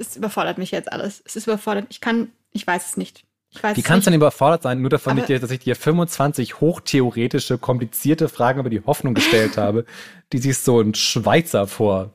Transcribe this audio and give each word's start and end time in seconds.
es 0.00 0.16
überfordert 0.16 0.58
mich 0.58 0.70
jetzt 0.70 0.92
alles. 0.92 1.22
Es 1.24 1.36
ist 1.36 1.46
überfordert. 1.46 1.86
Ich 1.90 2.00
kann, 2.00 2.32
ich 2.52 2.66
weiß 2.66 2.90
es 2.90 2.96
nicht. 2.96 3.24
Ich 3.50 3.62
weiß 3.62 3.76
Wie 3.76 3.80
es 3.80 3.86
kannst 3.86 4.06
du 4.06 4.10
nicht. 4.10 4.14
denn 4.14 4.20
überfordert 4.20 4.62
sein, 4.62 4.80
nur 4.80 4.90
davon, 4.90 5.22
dir, 5.26 5.40
dass 5.40 5.50
ich 5.50 5.60
dir 5.60 5.74
25 5.74 6.60
hochtheoretische, 6.60 7.58
komplizierte 7.58 8.28
Fragen 8.28 8.60
über 8.60 8.70
die 8.70 8.84
Hoffnung 8.84 9.14
gestellt 9.14 9.56
habe, 9.56 9.84
die 10.32 10.38
sich 10.38 10.58
so 10.58 10.80
ein 10.80 10.94
Schweizer 10.94 11.66
vor 11.66 12.12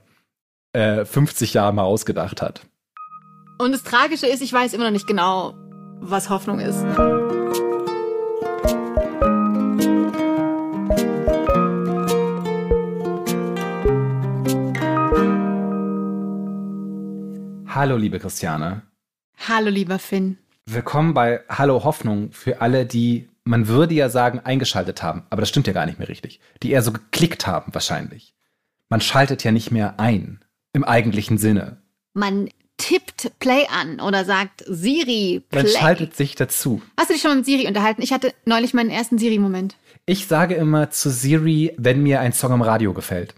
äh, 0.74 1.06
50 1.06 1.54
Jahren 1.54 1.76
mal 1.76 1.84
ausgedacht 1.84 2.42
hat. 2.42 2.62
Und 3.58 3.72
das 3.72 3.84
Tragische 3.84 4.28
ist, 4.28 4.42
ich 4.42 4.52
weiß 4.52 4.74
immer 4.74 4.86
noch 4.86 4.92
nicht 4.92 5.08
genau, 5.08 5.54
was 6.02 6.30
Hoffnung 6.30 6.60
ist. 6.60 6.84
Hallo, 17.76 17.98
liebe 17.98 18.20
Christiane. 18.20 18.84
Hallo, 19.50 19.70
lieber 19.70 20.00
Finn. 20.00 20.38
Willkommen 20.66 21.14
bei 21.14 21.42
Hallo 21.50 21.84
Hoffnung 21.84 22.32
für 22.32 22.62
alle, 22.62 22.86
die, 22.86 23.28
man 23.44 23.68
würde 23.68 23.94
ja 23.94 24.08
sagen, 24.08 24.40
eingeschaltet 24.40 25.04
haben, 25.04 25.24
aber 25.30 25.42
das 25.42 25.50
stimmt 25.50 25.68
ja 25.68 25.74
gar 25.74 25.86
nicht 25.86 26.00
mehr 26.00 26.08
richtig. 26.08 26.40
Die 26.64 26.72
eher 26.72 26.82
so 26.82 26.94
geklickt 26.94 27.48
haben 27.48 27.74
wahrscheinlich. 27.74 28.34
Man 28.88 29.02
schaltet 29.02 29.44
ja 29.44 29.52
nicht 29.52 29.72
mehr 29.72 30.00
ein, 30.00 30.40
im 30.72 30.86
eigentlichen 30.86 31.38
Sinne. 31.38 31.82
Man 32.14 32.48
tippt 32.78 33.38
Play 33.40 33.68
an 33.68 34.00
oder 34.00 34.24
sagt 34.24 34.64
Siri, 34.66 35.44
Play. 35.50 35.64
Man 35.64 35.68
schaltet 35.68 36.16
sich 36.16 36.36
dazu. 36.36 36.82
Hast 36.98 37.10
du 37.10 37.14
dich 37.14 37.22
schon 37.22 37.32
mal 37.32 37.36
mit 37.36 37.46
Siri 37.46 37.68
unterhalten? 37.68 38.02
Ich 38.02 38.14
hatte 38.14 38.34
neulich 38.46 38.74
meinen 38.74 38.90
ersten 38.90 39.18
Siri-Moment. 39.18 39.76
Ich 40.06 40.28
sage 40.28 40.56
immer 40.56 40.92
zu 40.92 41.10
Siri, 41.10 41.76
wenn 41.78 42.04
mir 42.04 42.22
ein 42.22 42.32
Song 42.32 42.54
im 42.54 42.62
Radio 42.62 42.94
gefällt. 42.94 43.36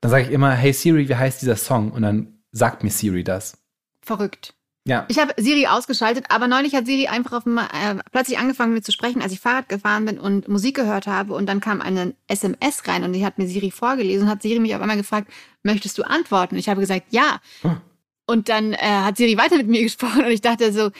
Dann 0.00 0.10
sage 0.10 0.24
ich 0.24 0.32
immer, 0.32 0.50
hey 0.50 0.72
Siri, 0.72 1.08
wie 1.08 1.14
heißt 1.14 1.40
dieser 1.40 1.54
Song? 1.54 1.92
Und 1.92 2.02
dann 2.02 2.40
sagt 2.50 2.82
mir 2.82 2.90
Siri 2.90 3.22
das. 3.22 3.62
Verrückt. 4.06 4.54
Ja. 4.86 5.04
Ich 5.08 5.18
habe 5.18 5.34
Siri 5.36 5.66
ausgeschaltet, 5.66 6.26
aber 6.28 6.46
neulich 6.46 6.76
hat 6.76 6.86
Siri 6.86 7.08
einfach 7.08 7.32
auf 7.32 7.42
dem, 7.42 7.58
äh, 7.58 7.96
plötzlich 8.12 8.38
angefangen 8.38 8.72
mit 8.72 8.82
mir 8.82 8.84
zu 8.84 8.92
sprechen, 8.92 9.20
als 9.20 9.32
ich 9.32 9.40
Fahrrad 9.40 9.68
gefahren 9.68 10.04
bin 10.04 10.20
und 10.20 10.46
Musik 10.46 10.76
gehört 10.76 11.08
habe. 11.08 11.34
Und 11.34 11.46
dann 11.46 11.60
kam 11.60 11.80
eine 11.80 12.14
SMS 12.28 12.86
rein 12.86 13.02
und 13.02 13.12
die 13.12 13.26
hat 13.26 13.36
mir 13.36 13.48
Siri 13.48 13.72
vorgelesen 13.72 14.26
und 14.26 14.30
hat 14.30 14.42
Siri 14.42 14.60
mich 14.60 14.76
auf 14.76 14.80
einmal 14.80 14.96
gefragt, 14.96 15.28
möchtest 15.64 15.98
du 15.98 16.04
antworten? 16.04 16.54
Ich 16.54 16.68
habe 16.68 16.80
gesagt, 16.80 17.06
ja. 17.10 17.40
Hm. 17.62 17.80
Und 18.26 18.48
dann 18.48 18.74
äh, 18.74 18.76
hat 18.78 19.16
Siri 19.16 19.36
weiter 19.36 19.56
mit 19.56 19.66
mir 19.66 19.82
gesprochen 19.82 20.24
und 20.24 20.30
ich 20.30 20.40
dachte 20.40 20.72
so, 20.72 20.90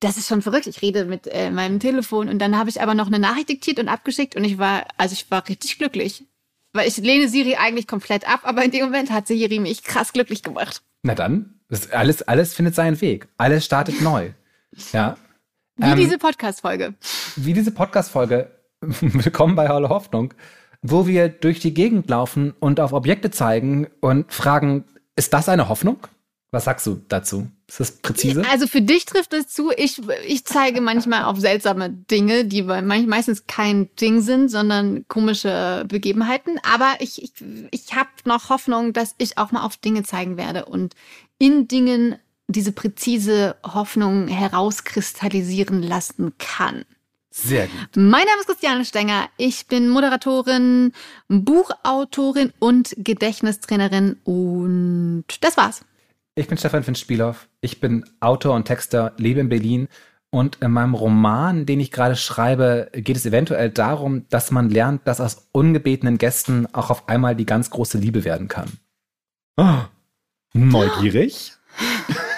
das 0.00 0.18
ist 0.18 0.28
schon 0.28 0.42
verrückt. 0.42 0.66
Ich 0.66 0.82
rede 0.82 1.06
mit 1.06 1.26
äh, 1.26 1.50
meinem 1.50 1.80
Telefon 1.80 2.28
und 2.28 2.40
dann 2.40 2.58
habe 2.58 2.68
ich 2.68 2.82
aber 2.82 2.92
noch 2.92 3.06
eine 3.06 3.18
Nachricht 3.18 3.48
diktiert 3.48 3.78
und 3.78 3.88
abgeschickt 3.88 4.36
und 4.36 4.44
ich 4.44 4.58
war, 4.58 4.84
also 4.98 5.14
ich 5.14 5.30
war 5.30 5.48
richtig 5.48 5.78
glücklich. 5.78 6.24
Weil 6.74 6.86
ich 6.86 6.98
lehne 6.98 7.28
Siri 7.28 7.56
eigentlich 7.56 7.86
komplett 7.86 8.28
ab, 8.28 8.40
aber 8.42 8.62
in 8.62 8.70
dem 8.70 8.84
Moment 8.84 9.10
hat 9.10 9.28
Siri 9.28 9.60
mich 9.60 9.82
krass 9.82 10.12
glücklich 10.12 10.42
gemacht. 10.42 10.82
Na 11.02 11.14
dann, 11.14 11.59
das 11.70 11.90
alles, 11.92 12.22
alles 12.22 12.52
findet 12.54 12.74
seinen 12.74 13.00
Weg. 13.00 13.28
Alles 13.38 13.64
startet 13.64 14.00
neu. 14.02 14.30
Ja. 14.92 15.16
Wie 15.76 15.90
Ähm, 15.90 15.96
diese 15.96 16.18
Podcast-Folge. 16.18 16.94
wie 17.36 17.54
diese 17.54 17.70
Podcast-Folge, 17.70 18.50
willkommen 18.80 19.54
bei 19.54 19.68
Hallo 19.68 19.88
Hoffnung, 19.88 20.34
wo 20.82 21.06
wir 21.06 21.28
durch 21.28 21.60
die 21.60 21.72
Gegend 21.72 22.10
laufen 22.10 22.54
und 22.60 22.80
auf 22.80 22.92
Objekte 22.92 23.30
zeigen 23.30 23.88
und 24.00 24.32
fragen, 24.32 24.84
ist 25.16 25.32
das 25.32 25.48
eine 25.48 25.68
Hoffnung? 25.68 25.98
Was 26.52 26.64
sagst 26.64 26.84
du 26.88 27.00
dazu? 27.06 27.46
Ist 27.68 27.78
das 27.78 27.92
präzise? 27.92 28.42
Also 28.50 28.66
für 28.66 28.82
dich 28.82 29.04
trifft 29.04 29.32
es 29.32 29.46
zu. 29.46 29.70
Ich, 29.76 30.00
ich 30.26 30.44
zeige 30.44 30.80
manchmal 30.80 31.22
auf 31.22 31.38
seltsame 31.38 31.88
Dinge, 31.88 32.44
die 32.44 32.62
meistens 32.62 33.46
kein 33.46 33.88
Ding 33.94 34.20
sind, 34.20 34.48
sondern 34.48 35.06
komische 35.06 35.84
Begebenheiten. 35.86 36.58
Aber 36.64 36.94
ich, 36.98 37.22
ich, 37.22 37.32
ich 37.70 37.94
habe 37.94 38.08
noch 38.24 38.50
Hoffnung, 38.50 38.92
dass 38.92 39.14
ich 39.18 39.38
auch 39.38 39.52
mal 39.52 39.64
auf 39.64 39.76
Dinge 39.76 40.02
zeigen 40.02 40.36
werde 40.36 40.64
und 40.64 40.94
in 41.40 41.66
Dingen 41.66 42.16
diese 42.46 42.70
präzise 42.70 43.56
Hoffnung 43.64 44.28
herauskristallisieren 44.28 45.82
lassen 45.82 46.34
kann. 46.38 46.84
Sehr 47.32 47.66
gut. 47.66 47.96
Mein 47.96 48.26
Name 48.26 48.40
ist 48.40 48.46
Christiane 48.46 48.84
Stenger. 48.84 49.28
Ich 49.36 49.66
bin 49.66 49.88
Moderatorin, 49.88 50.92
Buchautorin 51.28 52.52
und 52.58 52.94
Gedächtnistrainerin 52.98 54.16
und 54.24 55.24
das 55.40 55.56
war's. 55.56 55.84
Ich 56.34 56.48
bin 56.48 56.58
Stefan 56.58 56.82
Finn-Spielhoff. 56.82 57.48
Ich 57.60 57.80
bin 57.80 58.04
Autor 58.20 58.54
und 58.54 58.64
Texter, 58.64 59.12
lebe 59.16 59.40
in 59.40 59.48
Berlin. 59.48 59.88
Und 60.32 60.58
in 60.60 60.70
meinem 60.70 60.94
Roman, 60.94 61.66
den 61.66 61.80
ich 61.80 61.90
gerade 61.90 62.16
schreibe, 62.16 62.90
geht 62.92 63.16
es 63.16 63.26
eventuell 63.26 63.70
darum, 63.70 64.28
dass 64.28 64.50
man 64.50 64.70
lernt, 64.70 65.06
dass 65.06 65.20
aus 65.20 65.48
ungebetenen 65.52 66.18
Gästen 66.18 66.72
auch 66.72 66.90
auf 66.90 67.08
einmal 67.08 67.34
die 67.34 67.46
ganz 67.46 67.70
große 67.70 67.98
Liebe 67.98 68.24
werden 68.24 68.46
kann. 68.46 68.70
Ah, 69.56 69.86
neugierig? 70.52 71.52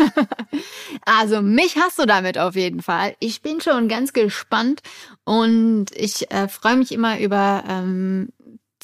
Also 1.04 1.42
mich 1.42 1.76
hast 1.76 1.98
du 1.98 2.06
damit 2.06 2.38
auf 2.38 2.54
jeden 2.54 2.82
Fall. 2.82 3.16
Ich 3.18 3.42
bin 3.42 3.60
schon 3.60 3.88
ganz 3.88 4.12
gespannt 4.12 4.82
und 5.24 5.86
ich 5.94 6.30
äh, 6.30 6.46
freue 6.46 6.76
mich 6.76 6.92
immer 6.92 7.18
über 7.18 7.64
ähm, 7.68 8.28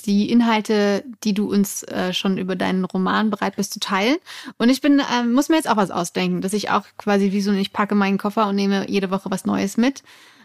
die 0.04 0.30
Inhalte, 0.30 1.04
die 1.24 1.34
du 1.34 1.50
uns 1.50 1.82
äh, 1.84 2.12
schon 2.12 2.38
über 2.38 2.56
deinen 2.56 2.84
Roman 2.84 3.30
bereit 3.30 3.56
bist 3.56 3.72
zu 3.72 3.80
teilen. 3.80 4.16
Und 4.56 4.68
ich 4.68 4.80
bin, 4.80 5.02
ähm, 5.12 5.32
muss 5.32 5.48
mir 5.48 5.56
jetzt 5.56 5.68
auch 5.68 5.76
was 5.76 5.90
ausdenken, 5.90 6.40
dass 6.40 6.52
ich 6.52 6.70
auch 6.70 6.84
quasi 6.96 7.32
wie 7.32 7.40
so, 7.40 7.52
ich 7.52 7.72
packe 7.72 7.94
meinen 7.94 8.18
Koffer 8.18 8.48
und 8.48 8.56
nehme 8.56 8.88
jede 8.88 9.10
Woche 9.10 9.30
was 9.30 9.44
Neues 9.44 9.76
mit, 9.76 10.02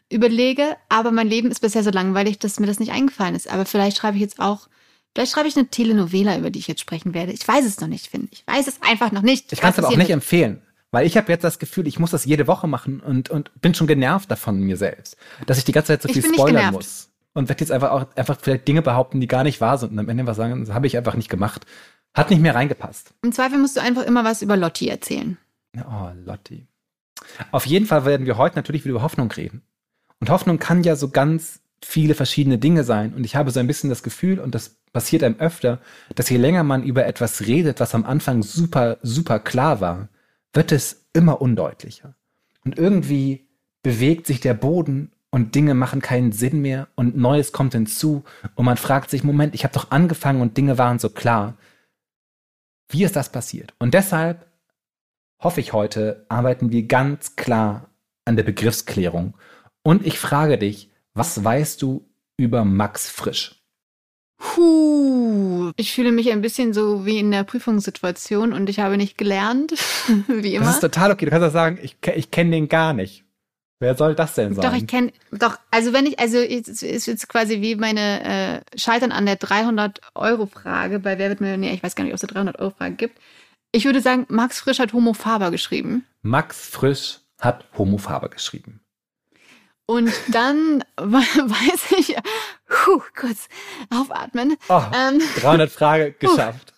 überlege. 0.09 0.75
Aber 0.89 1.11
mein 1.11 1.27
Leben 1.27 1.51
ist 1.51 1.61
bisher 1.61 1.83
so 1.83 1.91
langweilig, 1.91 2.39
dass 2.39 2.59
mir 2.59 2.67
das 2.67 2.79
nicht 2.79 2.91
eingefallen 2.91 3.35
ist. 3.35 3.51
Aber 3.51 3.65
vielleicht 3.65 3.97
schreibe 3.97 4.17
ich 4.17 4.21
jetzt 4.21 4.39
auch, 4.39 4.67
vielleicht 5.13 5.33
schreibe 5.33 5.47
ich 5.47 5.55
eine 5.55 5.67
Telenovela, 5.67 6.37
über 6.37 6.49
die 6.49 6.59
ich 6.59 6.67
jetzt 6.67 6.81
sprechen 6.81 7.13
werde. 7.13 7.31
Ich 7.31 7.47
weiß 7.47 7.65
es 7.65 7.79
noch 7.79 7.87
nicht, 7.87 8.07
finde 8.07 8.27
ich. 8.31 8.43
weiß 8.47 8.67
es 8.67 8.81
einfach 8.81 9.11
noch 9.11 9.21
nicht. 9.21 9.51
Ich 9.53 9.61
kann 9.61 9.71
es 9.71 9.79
aber 9.79 9.89
auch 9.89 9.97
nicht 9.97 10.09
empfehlen. 10.09 10.61
Weil 10.91 11.07
ich 11.07 11.17
habe 11.17 11.31
jetzt 11.31 11.43
das 11.43 11.57
Gefühl, 11.57 11.87
ich 11.87 11.97
muss 11.97 12.11
das 12.11 12.23
jede 12.23 12.45
Woche 12.45 12.67
machen 12.67 12.99
und, 12.99 13.31
und 13.31 13.49
bin 13.59 13.73
schon 13.73 13.87
genervt 13.87 14.29
davon 14.29 14.59
mir 14.59 14.77
selbst. 14.77 15.17
Dass 15.47 15.57
ich 15.57 15.63
die 15.63 15.71
ganze 15.71 15.87
Zeit 15.87 16.03
so 16.03 16.09
Ich 16.09 16.13
viel 16.13 16.33
spoilern 16.33 16.71
muss. 16.71 17.09
Und 17.33 17.49
werde 17.49 17.61
jetzt 17.61 17.71
einfach 17.71 17.89
auch 17.89 18.15
einfach 18.15 18.37
vielleicht 18.39 18.67
Dinge 18.67 18.83
behaupten, 18.83 19.19
die 19.19 19.25
gar 19.25 19.43
nicht 19.43 19.59
wahr 19.59 19.79
sind. 19.79 19.93
Und 19.93 19.97
am 19.99 20.07
Ende 20.07 20.27
was 20.27 20.37
sagen, 20.37 20.63
das 20.63 20.71
habe 20.71 20.85
ich 20.85 20.95
einfach 20.95 21.15
nicht 21.15 21.29
gemacht. 21.29 21.65
Hat 22.13 22.29
nicht 22.29 22.43
mehr 22.43 22.53
reingepasst. 22.53 23.15
Im 23.23 23.31
Zweifel 23.31 23.57
musst 23.57 23.75
du 23.75 23.81
einfach 23.81 24.03
immer 24.03 24.23
was 24.23 24.43
über 24.43 24.55
Lotti 24.55 24.87
erzählen. 24.87 25.39
Oh, 25.75 26.09
Lotti. 26.25 26.67
Auf 27.51 27.65
jeden 27.65 27.87
Fall 27.87 28.05
werden 28.05 28.27
wir 28.27 28.37
heute 28.37 28.55
natürlich 28.55 28.83
wieder 28.83 28.91
über 28.91 29.01
Hoffnung 29.01 29.31
reden. 29.31 29.63
Und 30.19 30.29
Hoffnung 30.29 30.59
kann 30.59 30.83
ja 30.83 30.95
so 30.95 31.09
ganz 31.09 31.62
viele 31.83 32.15
verschiedene 32.15 32.57
Dinge 32.57 32.83
sein. 32.83 33.13
Und 33.13 33.23
ich 33.23 33.35
habe 33.35 33.51
so 33.51 33.59
ein 33.59 33.67
bisschen 33.67 33.89
das 33.89 34.03
Gefühl, 34.03 34.39
und 34.39 34.55
das 34.55 34.75
passiert 34.91 35.23
einem 35.23 35.39
öfter, 35.39 35.79
dass 36.15 36.29
je 36.29 36.37
länger 36.37 36.63
man 36.63 36.83
über 36.83 37.05
etwas 37.05 37.41
redet, 37.41 37.79
was 37.79 37.95
am 37.95 38.05
Anfang 38.05 38.43
super, 38.43 38.97
super 39.01 39.39
klar 39.39 39.81
war, 39.81 40.09
wird 40.53 40.71
es 40.71 41.05
immer 41.13 41.41
undeutlicher. 41.41 42.15
Und 42.63 42.77
irgendwie 42.77 43.47
bewegt 43.81 44.27
sich 44.27 44.39
der 44.39 44.53
Boden 44.53 45.11
und 45.29 45.55
Dinge 45.55 45.73
machen 45.73 46.01
keinen 46.01 46.31
Sinn 46.31 46.61
mehr 46.61 46.87
und 46.95 47.17
Neues 47.17 47.51
kommt 47.51 47.73
hinzu 47.73 48.23
und 48.55 48.65
man 48.65 48.77
fragt 48.77 49.09
sich, 49.09 49.23
Moment, 49.23 49.55
ich 49.55 49.63
habe 49.63 49.73
doch 49.73 49.91
angefangen 49.91 50.41
und 50.41 50.57
Dinge 50.57 50.77
waren 50.77 50.99
so 50.99 51.09
klar. 51.09 51.57
Wie 52.87 53.03
ist 53.03 53.15
das 53.15 53.31
passiert? 53.31 53.73
Und 53.79 53.95
deshalb 53.95 54.45
hoffe 55.39 55.59
ich 55.59 55.73
heute, 55.73 56.25
arbeiten 56.29 56.71
wir 56.71 56.83
ganz 56.83 57.35
klar 57.35 57.89
an 58.25 58.35
der 58.35 58.43
Begriffsklärung. 58.43 59.33
Und 59.81 60.05
ich 60.05 60.19
frage 60.19 60.57
dich, 60.57 60.92
was 61.13 61.43
weißt 61.43 61.81
du 61.81 62.09
über 62.37 62.65
Max 62.65 63.09
Frisch? 63.09 63.59
Puh, 64.37 65.71
ich 65.77 65.93
fühle 65.93 66.11
mich 66.11 66.31
ein 66.31 66.41
bisschen 66.41 66.73
so 66.73 67.05
wie 67.05 67.19
in 67.19 67.31
der 67.31 67.43
Prüfungssituation 67.43 68.51
und 68.51 68.69
ich 68.69 68.79
habe 68.79 68.97
nicht 68.97 69.17
gelernt, 69.17 69.71
wie 70.27 70.55
immer. 70.55 70.65
Das 70.65 70.75
ist 70.75 70.81
total 70.81 71.11
okay. 71.11 71.25
Du 71.25 71.31
kannst 71.31 71.47
auch 71.47 71.53
sagen, 71.53 71.79
ich, 71.81 71.97
ich 72.15 72.31
kenne 72.31 72.51
den 72.51 72.67
gar 72.67 72.93
nicht. 72.93 73.23
Wer 73.79 73.95
soll 73.95 74.15
das 74.15 74.33
denn 74.35 74.53
sein? 74.53 74.63
Doch, 74.63 74.77
ich 74.77 74.87
kenne, 74.87 75.11
doch, 75.31 75.57
also 75.69 75.91
wenn 75.91 76.05
ich, 76.05 76.17
also 76.19 76.37
es 76.37 76.81
ist 76.81 77.05
jetzt 77.05 77.27
quasi 77.27 77.61
wie 77.61 77.75
meine 77.75 78.63
äh, 78.73 78.79
Scheitern 78.79 79.11
an 79.11 79.25
der 79.25 79.37
300-Euro-Frage 79.39 80.99
bei 80.99 81.17
Wer 81.17 81.29
wird 81.29 81.41
Millionär, 81.41 81.73
ich 81.73 81.83
weiß 81.83 81.95
gar 81.95 82.03
nicht, 82.05 82.13
ob 82.13 82.21
es 82.21 82.23
eine 82.23 82.51
300-Euro-Frage 82.51 82.95
gibt. 82.95 83.19
Ich 83.73 83.85
würde 83.85 84.01
sagen, 84.01 84.25
Max 84.29 84.59
Frisch 84.59 84.79
hat 84.79 84.93
Homo 84.93 85.13
Faber 85.13 85.51
geschrieben. 85.51 86.05
Max 86.21 86.67
Frisch 86.67 87.19
hat 87.41 87.65
Homo 87.77 87.97
Faber 87.97 88.29
geschrieben. 88.29 88.79
Und 89.85 90.11
dann 90.31 90.83
weiß 90.97 91.91
ich, 91.99 92.15
puh, 92.67 93.01
kurz 93.17 93.47
aufatmen. 93.89 94.55
Oh, 94.69 94.81
Ähm, 94.93 95.21
300 95.41 95.69
Frage 95.71 96.11
geschafft. 96.19 96.73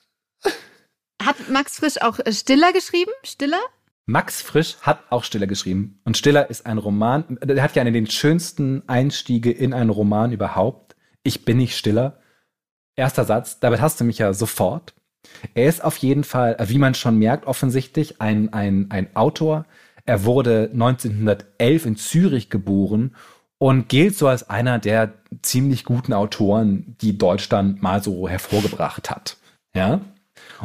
hat 1.21 1.49
Max 1.49 1.77
Frisch 1.77 2.01
auch 2.01 2.19
äh, 2.19 2.33
Stiller 2.33 2.73
geschrieben? 2.73 3.11
Stiller? 3.23 3.59
Max 4.07 4.41
Frisch 4.41 4.77
hat 4.81 5.03
auch 5.09 5.23
Stiller 5.23 5.47
geschrieben. 5.47 5.99
Und 6.03 6.17
Stiller 6.17 6.49
ist 6.49 6.65
ein 6.65 6.77
Roman, 6.77 7.39
der 7.43 7.63
hat 7.63 7.75
ja 7.75 7.81
einen 7.81 7.93
den 7.93 8.09
schönsten 8.09 8.83
Einstiege 8.87 9.51
in 9.51 9.73
einen 9.73 9.89
Roman 9.89 10.31
überhaupt. 10.31 10.95
Ich 11.23 11.43
bin 11.45 11.57
nicht 11.57 11.75
Stiller. 11.75 12.19
Erster 12.95 13.25
Satz, 13.25 13.59
damit 13.59 13.81
hast 13.81 13.99
du 13.99 14.03
mich 14.03 14.19
ja 14.19 14.33
sofort. 14.33 14.93
Er 15.55 15.67
ist 15.67 15.83
auf 15.83 15.97
jeden 15.97 16.23
Fall, 16.23 16.55
wie 16.67 16.77
man 16.77 16.93
schon 16.93 17.17
merkt, 17.17 17.47
offensichtlich 17.47 18.21
ein, 18.21 18.53
ein, 18.53 18.87
ein 18.91 19.15
Autor. 19.15 19.65
Er 20.05 20.23
wurde 20.23 20.69
1911 20.71 21.85
in 21.85 21.95
Zürich 21.95 22.49
geboren 22.49 23.15
und 23.57 23.89
gilt 23.89 24.17
so 24.17 24.27
als 24.27 24.49
einer 24.49 24.79
der 24.79 25.13
ziemlich 25.41 25.83
guten 25.83 26.13
Autoren, 26.13 26.95
die 27.01 27.17
Deutschland 27.17 27.81
mal 27.81 28.03
so 28.03 28.29
hervorgebracht 28.29 29.09
hat. 29.09 29.37
Ja? 29.73 30.01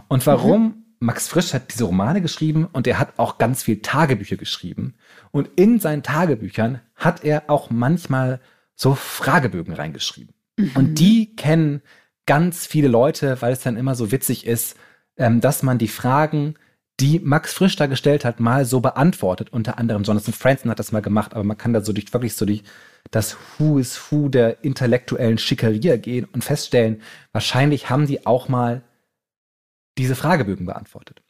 Und 0.08 0.26
warum 0.26 0.84
Max 0.98 1.28
Frisch 1.28 1.54
hat 1.54 1.72
diese 1.72 1.84
Romane 1.84 2.20
geschrieben 2.20 2.68
und 2.70 2.86
er 2.86 2.98
hat 2.98 3.14
auch 3.16 3.38
ganz 3.38 3.62
viel 3.62 3.80
Tagebücher 3.80 4.36
geschrieben. 4.36 4.94
Und 5.30 5.48
in 5.56 5.80
seinen 5.80 6.02
Tagebüchern 6.02 6.80
hat 6.94 7.24
er 7.24 7.44
auch 7.48 7.70
manchmal 7.70 8.40
so 8.74 8.94
Fragebögen 8.94 9.72
reingeschrieben. 9.72 10.34
Mhm. 10.58 10.70
Und 10.74 10.98
die 10.98 11.34
kennen 11.36 11.80
ganz 12.26 12.66
viele 12.66 12.88
Leute, 12.88 13.40
weil 13.40 13.52
es 13.54 13.62
dann 13.62 13.78
immer 13.78 13.94
so 13.94 14.12
witzig 14.12 14.46
ist, 14.46 14.76
ähm, 15.16 15.40
dass 15.40 15.62
man 15.62 15.78
die 15.78 15.88
Fragen, 15.88 16.54
die 17.00 17.18
Max 17.18 17.54
Frisch 17.54 17.76
da 17.76 17.86
gestellt 17.86 18.24
hat, 18.24 18.40
mal 18.40 18.64
so 18.64 18.80
beantwortet. 18.80 19.52
Unter 19.52 19.78
anderem 19.78 20.02
Jonathan 20.02 20.34
Franzen 20.34 20.70
hat 20.70 20.78
das 20.78 20.92
mal 20.92 21.00
gemacht, 21.00 21.34
aber 21.34 21.44
man 21.44 21.56
kann 21.56 21.72
da 21.72 21.80
so 21.80 21.92
durch 21.92 22.12
wirklich 22.12 22.34
so 22.34 22.44
durch 22.44 22.62
das 23.10 23.36
Who 23.58 23.78
is 23.78 23.98
Who 24.10 24.28
der 24.28 24.62
intellektuellen 24.64 25.38
Schickeria 25.38 25.96
gehen 25.96 26.26
und 26.26 26.44
feststellen, 26.44 27.00
wahrscheinlich 27.32 27.88
haben 27.88 28.06
die 28.06 28.26
auch 28.26 28.48
mal 28.48 28.82
diese 29.96 30.14
Fragebögen 30.14 30.66
beantwortet. 30.66 31.22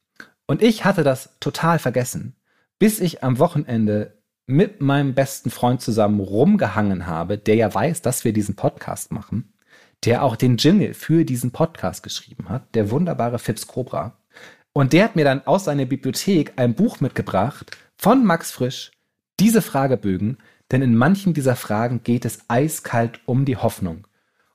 Und 0.47 0.63
ich 0.63 0.85
hatte 0.85 1.05
das 1.05 1.39
total 1.39 1.79
vergessen, 1.79 2.35
bis 2.79 2.99
ich 2.99 3.23
am 3.23 3.39
Wochenende 3.39 4.19
mit 4.47 4.81
meinem 4.81 5.15
besten 5.15 5.51
Freund 5.51 5.81
zusammen 5.81 6.19
rumgehangen 6.19 7.07
habe, 7.07 7.39
der 7.39 7.55
ja 7.55 7.73
weiß, 7.73 8.03
dass 8.03 8.25
wir 8.25 8.33
diesen 8.33 8.57
Podcast 8.57 9.13
machen, 9.13 9.53
der 10.05 10.25
auch 10.25 10.35
den 10.35 10.57
Jingle 10.57 10.95
für 10.95 11.25
diesen 11.25 11.53
Podcast 11.53 12.03
geschrieben 12.03 12.49
hat, 12.49 12.75
der 12.75 12.91
wunderbare 12.91 13.39
Fips 13.39 13.69
Cobra. 13.69 14.20
Und 14.73 14.93
der 14.93 15.05
hat 15.05 15.17
mir 15.17 15.25
dann 15.25 15.47
aus 15.47 15.65
seiner 15.65 15.85
Bibliothek 15.85 16.53
ein 16.57 16.75
Buch 16.75 17.01
mitgebracht 17.01 17.77
von 17.97 18.25
Max 18.25 18.51
Frisch, 18.51 18.93
diese 19.41 19.63
Fragebögen, 19.63 20.39
denn 20.71 20.83
in 20.83 20.97
manchen 20.97 21.35
dieser 21.35 21.57
Fragen 21.57 22.03
geht 22.03 22.25
es 22.25 22.41
eiskalt 22.49 23.21
um 23.27 23.45
die 23.45 23.57
Hoffnung. 23.57 24.07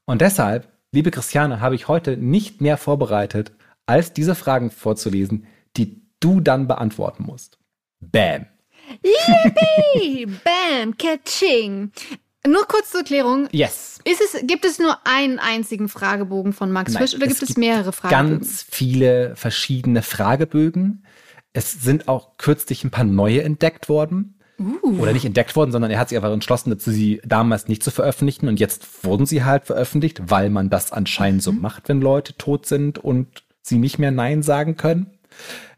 Und 0.06 0.22
deshalb, 0.22 0.72
liebe 0.92 1.12
Christiane, 1.12 1.60
habe 1.60 1.76
ich 1.76 1.88
heute 1.88 2.16
nicht 2.16 2.62
mehr 2.62 2.78
vorbereitet, 2.78 3.52
als 3.86 4.14
diese 4.14 4.36
Fragen 4.36 4.72
vorzulesen, 4.72 5.48
die 5.76 6.02
du 6.20 6.40
dann 6.40 6.68
beantworten 6.68 7.24
musst. 7.24 7.60
Bam. 8.00 8.46
Yippie! 9.04 10.26
Bam! 10.26 10.98
Catching! 10.98 11.92
Nur 12.48 12.68
kurz 12.68 12.92
zur 12.92 13.04
Klärung. 13.04 13.48
Yes. 13.52 14.00
Ist 14.04 14.22
es, 14.22 14.46
gibt 14.46 14.66
es 14.66 14.78
nur 14.78 14.98
einen 15.04 15.40
einzigen 15.40 15.90
Fragebogen 15.90 16.54
von 16.54 16.72
Max 16.72 16.94
Nein, 16.94 17.02
Frisch 17.02 17.16
oder 17.16 17.28
gibt 17.28 17.42
es, 17.42 17.48
gibt 17.48 17.58
mehrere 17.58 17.92
Fragebögen? 17.92 18.40
Ganz 18.40 18.66
viele 18.70 19.36
verschiedene 19.36 20.04
Fragebögen. 20.04 21.06
Es 21.54 21.72
sind 21.72 22.08
auch 22.08 22.38
kürzlich 22.38 22.84
ein 22.84 22.92
paar 22.92 23.06
neue 23.06 23.42
entdeckt 23.42 23.90
worden. 23.90 24.40
Uh. 24.60 25.02
Oder 25.02 25.12
nicht 25.12 25.26
entdeckt 25.26 25.56
worden, 25.56 25.72
sondern 25.72 25.92
er 25.92 26.00
hat 26.00 26.10
sich 26.10 26.18
einfach 26.18 26.32
entschlossen, 26.32 26.78
sie 26.80 27.20
damals 27.26 27.68
nicht 27.68 27.84
zu 27.84 27.92
veröffentlichen. 27.92 28.48
Und 28.48 28.60
jetzt 28.60 29.04
wurden 29.04 29.26
sie 29.26 29.44
halt 29.44 29.66
veröffentlicht, 29.66 30.22
weil 30.30 30.50
man 30.50 30.70
das 30.70 30.92
anscheinend 30.92 31.42
mhm. 31.42 31.44
so 31.44 31.52
macht, 31.52 31.90
wenn 31.90 32.00
Leute 32.00 32.38
tot 32.38 32.66
sind 32.66 33.00
und 33.00 33.44
sie 33.62 33.78
nicht 33.78 33.98
mehr 33.98 34.12
Nein 34.12 34.44
sagen 34.44 34.78
können. 34.78 35.08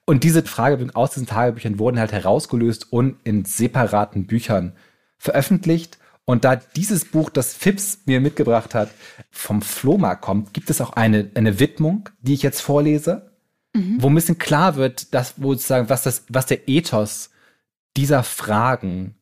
Und 0.06 0.24
diese 0.24 0.44
Fragebögen 0.44 0.96
aus 0.96 1.12
diesen 1.12 1.28
Tagebüchern 1.28 1.80
wurden 1.80 2.00
halt 2.00 2.12
herausgelöst 2.12 2.92
und 2.92 3.18
in 3.24 3.46
separaten 3.46 4.28
Büchern 4.28 4.74
veröffentlicht. 5.18 5.98
Und 6.29 6.44
da 6.44 6.57
dieses 6.57 7.06
Buch, 7.06 7.29
das 7.29 7.53
Fips 7.53 8.00
mir 8.06 8.19
mitgebracht 8.19 8.75
hat, 8.75 8.89
vom 9.31 9.62
Flohmarkt 9.62 10.21
kommt, 10.21 10.53
gibt 10.53 10.69
es 10.69 10.81
auch 10.81 10.91
eine, 10.91 11.31
eine 11.35 11.62
Widmung, 11.62 12.09
die 12.19 12.33
ich 12.33 12.44
jetzt 12.44 12.59
vorlese, 12.59 13.31
mhm. 13.74 13.95
wo 14.01 14.09
ein 14.09 14.15
bisschen 14.15 14.38
klar 14.38 14.75
wird, 14.75 15.13
dass, 15.13 15.35
wo 15.38 15.53
sozusagen, 15.53 15.88
was, 15.88 16.03
das, 16.03 16.25
was 16.27 16.45
der 16.45 16.68
Ethos 16.68 17.29
dieser 17.95 18.24
Fragen 18.24 19.15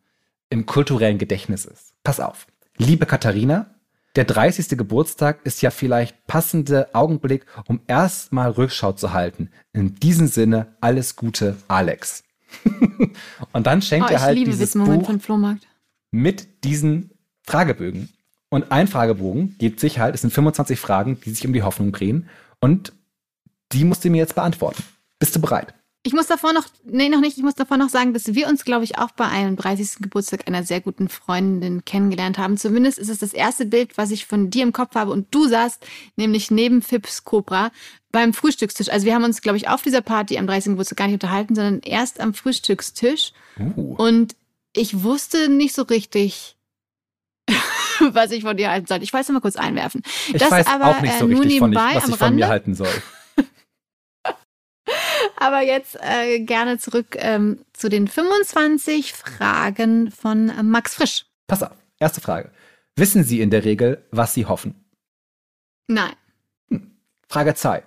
im 0.50 0.66
kulturellen 0.66 1.20
Gedächtnis 1.20 1.66
ist. 1.66 1.94
Pass 2.04 2.20
auf. 2.20 2.48
Liebe 2.76 3.06
Katharina, 3.06 3.76
der 4.16 4.24
30. 4.24 4.70
Geburtstag 4.70 5.46
ist 5.46 5.62
ja 5.62 5.70
vielleicht 5.70 6.26
passende 6.26 6.96
Augenblick, 6.96 7.46
um 7.68 7.82
erstmal 7.86 8.50
Rückschau 8.50 8.94
zu 8.94 9.14
halten. 9.14 9.52
In 9.74 9.94
diesem 9.94 10.26
Sinne, 10.26 10.76
alles 10.82 11.16
Gute, 11.16 11.56
Alex. 11.68 12.24
und 13.52 13.68
dann 13.68 13.84
schenkt 13.84 14.10
oh, 14.10 14.14
er 14.14 14.22
halt 14.22 14.40
dieses 14.40 14.74
Buch 14.74 15.20
Flohmarkt. 15.20 15.68
Mit 16.16 16.64
diesen 16.64 17.12
Fragebögen. 17.44 18.10
Und 18.50 18.72
ein 18.72 18.88
Fragebogen 18.88 19.56
gibt 19.58 19.80
sich 19.80 20.00
halt, 20.00 20.16
es 20.16 20.22
sind 20.22 20.32
25 20.32 20.80
Fragen, 20.80 21.20
die 21.20 21.32
sich 21.32 21.46
um 21.46 21.54
die 21.54 21.64
Hoffnung 21.64 21.92
drehen. 21.92 22.30
Und 22.60 22.94
die 23.74 23.84
musst 23.84 24.06
du 24.06 24.10
mir 24.10 24.20
jetzt 24.20 24.36
beantworten. 24.36 24.82
Bist 25.20 25.36
du 25.36 25.42
bereit? 25.42 25.74
Ich 26.04 26.14
muss 26.14 26.28
davor 26.28 26.54
noch, 26.54 26.66
nee, 26.86 27.10
noch 27.10 27.20
nicht, 27.20 27.36
ich 27.38 27.44
muss 27.44 27.56
davor 27.56 27.78
noch 27.78 27.90
sagen, 27.90 28.14
dass 28.14 28.34
wir 28.34 28.48
uns, 28.48 28.64
glaube 28.64 28.84
ich, 28.84 29.00
auch 29.00 29.12
bei 29.12 29.26
einem 29.26 29.56
30. 29.56 30.04
Geburtstag 30.04 30.48
einer 30.48 30.64
sehr 30.64 30.80
guten 30.80 31.10
Freundin 31.10 31.84
kennengelernt 31.84 32.38
haben. 32.38 32.58
Zumindest 32.58 33.00
ist 33.00 33.10
es 33.10 33.18
das 33.18 33.34
erste 33.34 33.66
Bild, 33.66 33.98
was 33.98 34.12
ich 34.12 34.28
von 34.28 34.52
dir 34.52 34.64
im 34.64 34.72
Kopf 34.72 34.94
habe 34.94 35.12
und 35.12 35.34
du 35.34 35.48
saßt 35.48 35.84
nämlich 36.16 36.52
neben 36.52 36.84
Fips 36.84 37.24
Cobra 37.24 37.72
beim 38.12 38.34
Frühstückstisch. 38.34 38.90
Also 38.90 39.08
wir 39.08 39.16
haben 39.16 39.24
uns, 39.24 39.42
glaube 39.42 39.58
ich, 39.58 39.68
auf 39.68 39.82
dieser 39.82 40.02
Party 40.02 40.38
am 40.38 40.46
30. 40.46 40.74
Geburtstag 40.74 41.00
gar 41.00 41.08
nicht 41.08 41.16
unterhalten, 41.16 41.56
sondern 41.56 41.80
erst 41.80 42.22
am 42.22 42.36
Frühstückstisch. 42.36 43.34
Uh. 43.60 43.96
Und 43.98 44.36
ich 44.76 45.04
wusste 45.04 45.50
nicht 45.50 45.74
so 45.74 45.84
richtig, 45.84 46.56
was 48.12 48.32
ich 48.32 48.44
von 48.44 48.58
dir 48.58 48.70
halten 48.70 48.88
soll. 48.88 49.02
Ich 49.04 49.14
wollte 49.14 49.24
es 49.26 49.30
mal 49.30 49.42
kurz 49.42 49.56
einwerfen. 49.56 50.02
Ich 50.28 50.34
das 50.40 50.52
weiß 50.52 50.68
aber 50.68 50.88
auch 50.88 51.02
nicht 51.02 51.18
so 51.18 51.28
äh, 51.28 51.34
richtig, 51.36 51.60
von 51.60 51.72
ich, 51.72 51.78
was 51.78 52.10
ich 52.10 52.16
von 52.16 52.36
mir 52.36 52.48
halten 52.48 52.76
soll. 52.76 52.88
Aber 55.38 55.62
jetzt 55.62 55.98
äh, 56.02 56.40
gerne 56.40 56.78
zurück 56.78 57.16
ähm, 57.18 57.60
zu 57.74 57.90
den 57.90 58.08
25 58.08 59.14
Fragen 59.14 60.12
von 60.12 60.52
Max 60.70 60.96
Frisch. 60.96 61.26
Pass 61.48 61.64
auf, 61.64 61.76
erste 62.00 62.22
Frage. 62.22 62.52
Wissen 62.96 63.24
Sie 63.24 63.42
in 63.42 63.50
der 63.50 63.66
Regel, 63.66 64.06
was 64.12 64.34
Sie 64.34 64.46
hoffen? 64.46 64.86
Nein. 65.88 66.14
Hm. 66.70 66.96
Frage 67.28 67.56
2. 67.56 67.84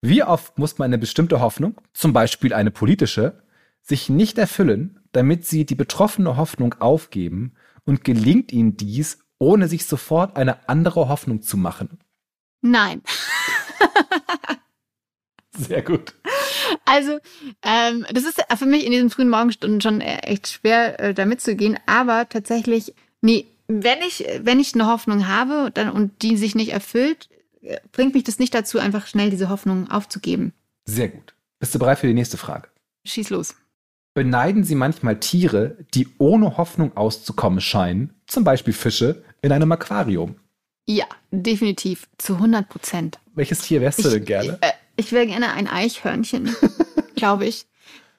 Wie 0.00 0.22
oft 0.22 0.58
muss 0.58 0.78
man 0.78 0.86
eine 0.86 0.98
bestimmte 0.98 1.40
Hoffnung, 1.40 1.80
zum 1.92 2.12
Beispiel 2.12 2.52
eine 2.52 2.70
politische, 2.70 3.42
sich 3.88 4.08
nicht 4.08 4.38
erfüllen, 4.38 5.00
damit 5.12 5.46
Sie 5.46 5.64
die 5.64 5.74
betroffene 5.74 6.36
Hoffnung 6.36 6.74
aufgeben 6.74 7.54
und 7.84 8.04
gelingt 8.04 8.52
Ihnen 8.52 8.76
dies, 8.76 9.18
ohne 9.38 9.66
sich 9.68 9.86
sofort 9.86 10.36
eine 10.36 10.68
andere 10.68 11.08
Hoffnung 11.08 11.42
zu 11.42 11.56
machen? 11.56 11.98
Nein. 12.60 13.02
Sehr 15.56 15.82
gut. 15.82 16.14
Also, 16.84 17.18
ähm, 17.62 18.06
das 18.12 18.24
ist 18.24 18.42
für 18.56 18.66
mich 18.66 18.84
in 18.84 18.92
diesen 18.92 19.10
frühen 19.10 19.30
Morgenstunden 19.30 19.80
schon 19.80 20.00
äh, 20.00 20.18
echt 20.18 20.48
schwer, 20.48 21.00
äh, 21.00 21.14
da 21.14 21.24
mitzugehen. 21.24 21.78
Aber 21.86 22.28
tatsächlich, 22.28 22.94
nee, 23.22 23.46
wenn 23.68 23.98
ich, 24.00 24.24
wenn 24.40 24.60
ich 24.60 24.74
eine 24.74 24.86
Hoffnung 24.86 25.26
habe 25.28 25.70
dann, 25.72 25.90
und 25.90 26.22
die 26.22 26.36
sich 26.36 26.54
nicht 26.54 26.72
erfüllt, 26.72 27.28
äh, 27.62 27.78
bringt 27.92 28.14
mich 28.14 28.24
das 28.24 28.38
nicht 28.38 28.54
dazu, 28.54 28.78
einfach 28.78 29.06
schnell 29.06 29.30
diese 29.30 29.48
Hoffnung 29.48 29.90
aufzugeben. 29.90 30.52
Sehr 30.84 31.08
gut. 31.08 31.34
Bist 31.58 31.74
du 31.74 31.78
bereit 31.78 31.98
für 31.98 32.06
die 32.06 32.14
nächste 32.14 32.36
Frage? 32.36 32.68
Schieß 33.04 33.30
los. 33.30 33.54
Beneiden 34.18 34.64
Sie 34.64 34.74
manchmal 34.74 35.20
Tiere, 35.20 35.76
die 35.94 36.08
ohne 36.18 36.56
Hoffnung 36.56 36.96
auszukommen 36.96 37.60
scheinen, 37.60 38.14
zum 38.26 38.42
Beispiel 38.42 38.74
Fische, 38.74 39.22
in 39.42 39.52
einem 39.52 39.70
Aquarium? 39.70 40.34
Ja, 40.86 41.04
definitiv. 41.30 42.08
Zu 42.18 42.34
100 42.34 42.68
Prozent. 42.68 43.20
Welches 43.36 43.60
Tier 43.60 43.80
wärst 43.80 44.04
du 44.04 44.10
denn 44.10 44.24
gerne? 44.24 44.58
Äh, 44.60 44.72
ich 44.96 45.12
wäre 45.12 45.28
gerne 45.28 45.52
ein 45.52 45.68
Eichhörnchen, 45.68 46.52
glaube 47.14 47.46
ich. 47.46 47.66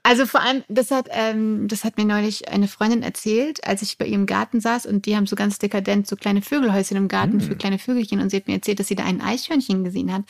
Also 0.01 0.25
vor 0.25 0.39
allem, 0.39 0.63
das 0.69 0.89
hat, 0.89 1.09
ähm, 1.11 1.67
das 1.67 1.83
hat 1.83 1.97
mir 1.97 2.05
neulich 2.05 2.47
eine 2.47 2.69
Freundin 2.69 3.03
erzählt, 3.03 3.67
als 3.67 3.81
ich 3.81 3.97
bei 3.97 4.05
ihrem 4.05 4.25
Garten 4.25 4.61
saß 4.61 4.85
und 4.85 5.05
die 5.05 5.17
haben 5.17 5.27
so 5.27 5.35
ganz 5.35 5.59
dekadent 5.59 6.07
so 6.07 6.15
kleine 6.15 6.41
Vögelhäuschen 6.41 6.95
im 6.95 7.09
Garten 7.09 7.37
mm. 7.37 7.41
für 7.41 7.57
kleine 7.57 7.77
Vögelchen 7.77 8.21
und 8.21 8.29
sie 8.29 8.37
hat 8.37 8.47
mir 8.47 8.53
erzählt, 8.53 8.79
dass 8.79 8.87
sie 8.87 8.95
da 8.95 9.03
ein 9.03 9.19
Eichhörnchen 9.19 9.83
gesehen 9.83 10.13
hat, 10.13 10.23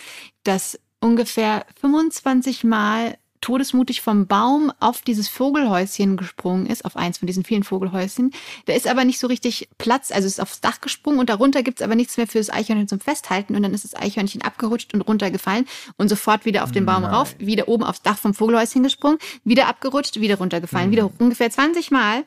das 0.44 0.80
ungefähr 1.00 1.68
25 1.80 2.64
Mal 2.64 3.20
todesmutig 3.42 4.02
vom 4.02 4.28
Baum 4.28 4.72
auf 4.80 5.02
dieses 5.02 5.28
Vogelhäuschen 5.28 6.18
gesprungen 6.18 6.66
ist, 6.66 6.86
auf 6.86 6.96
eins 6.96 7.20
von 7.20 7.28
diesen 7.28 7.44
vielen 7.44 7.64
Vogelhäuschen. 7.64 8.32
Da 8.66 8.74
ist 8.74 8.88
aber 8.88 9.06
nicht 9.06 9.20
so 9.20 9.28
richtig 9.28 9.70
Platz, 9.78 10.12
also 10.12 10.28
ist 10.28 10.42
aufs 10.42 10.62
Dach 10.62 10.82
gesprungen 10.82 11.20
und 11.20 11.30
darunter 11.30 11.64
gibt's 11.64 11.82
aber 11.82 11.96
nichts 11.96 12.18
mehr 12.18 12.28
für 12.28 12.38
das 12.38 12.50
Eichhörnchen 12.50 12.88
zum 12.88 13.00
Festhalten 13.00 13.56
und 13.56 13.64
dann 13.64 13.74
ist 13.74 13.84
das 13.84 13.96
Eichhörnchen 13.96 14.42
abgerutscht 14.42 14.94
und 14.94 15.02
runtergefallen 15.02 15.66
und 15.98 16.10
sofort 16.10 16.46
wieder 16.46 16.64
auf 16.64 16.72
den 16.72 16.86
Baum 16.86 17.04
Nein. 17.04 17.14
rauf, 17.14 17.36
wieder 17.40 17.68
oben 17.68 17.84
aufs 17.84 18.02
Dach 18.02 18.18
vom 18.18 18.34
Vogelhäuschen 18.34 18.84
gesprungen, 18.84 19.20
wieder 19.44 19.68
abgerutscht, 19.68 20.20
wieder 20.20 20.38
runtergefallen, 20.38 20.90
mhm. 20.90 20.92
wieder 20.92 21.12
ungefähr 21.20 21.50
20 21.50 21.92
Mal. 21.92 22.24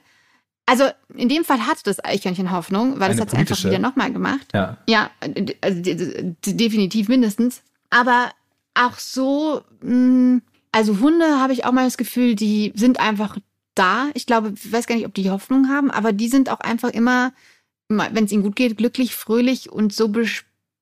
Also 0.64 0.84
in 1.14 1.28
dem 1.28 1.44
Fall 1.44 1.66
hatte 1.66 1.82
das 1.84 2.02
Eichhörnchen 2.02 2.52
Hoffnung, 2.52 3.00
weil 3.00 3.10
Eine 3.10 3.14
es 3.14 3.20
hat 3.20 3.28
es 3.28 3.34
einfach 3.34 3.64
wieder 3.64 3.78
nochmal 3.78 4.12
gemacht. 4.12 4.46
Ja, 4.54 4.78
ja 4.86 5.10
also 5.60 5.82
definitiv 6.46 7.08
mindestens. 7.08 7.62
Aber 7.90 8.30
auch 8.74 8.98
so, 8.98 9.62
mh, 9.82 9.90
hm, 9.90 10.42
also 10.72 10.98
Hunde 11.00 11.40
habe 11.40 11.52
ich 11.52 11.64
auch 11.64 11.72
mal 11.72 11.84
das 11.84 11.96
Gefühl, 11.96 12.34
die 12.34 12.72
sind 12.74 12.98
einfach 12.98 13.36
da. 13.74 14.08
Ich 14.14 14.26
glaube, 14.26 14.54
ich 14.54 14.72
weiß 14.72 14.86
gar 14.86 14.96
nicht, 14.96 15.06
ob 15.06 15.14
die 15.14 15.30
Hoffnung 15.30 15.68
haben, 15.68 15.90
aber 15.90 16.12
die 16.12 16.28
sind 16.28 16.50
auch 16.50 16.60
einfach 16.60 16.90
immer, 16.90 17.32
wenn 17.88 18.24
es 18.24 18.32
ihnen 18.32 18.42
gut 18.42 18.56
geht, 18.56 18.78
glücklich, 18.78 19.14
fröhlich 19.14 19.70
und 19.70 19.92
so 19.92 20.10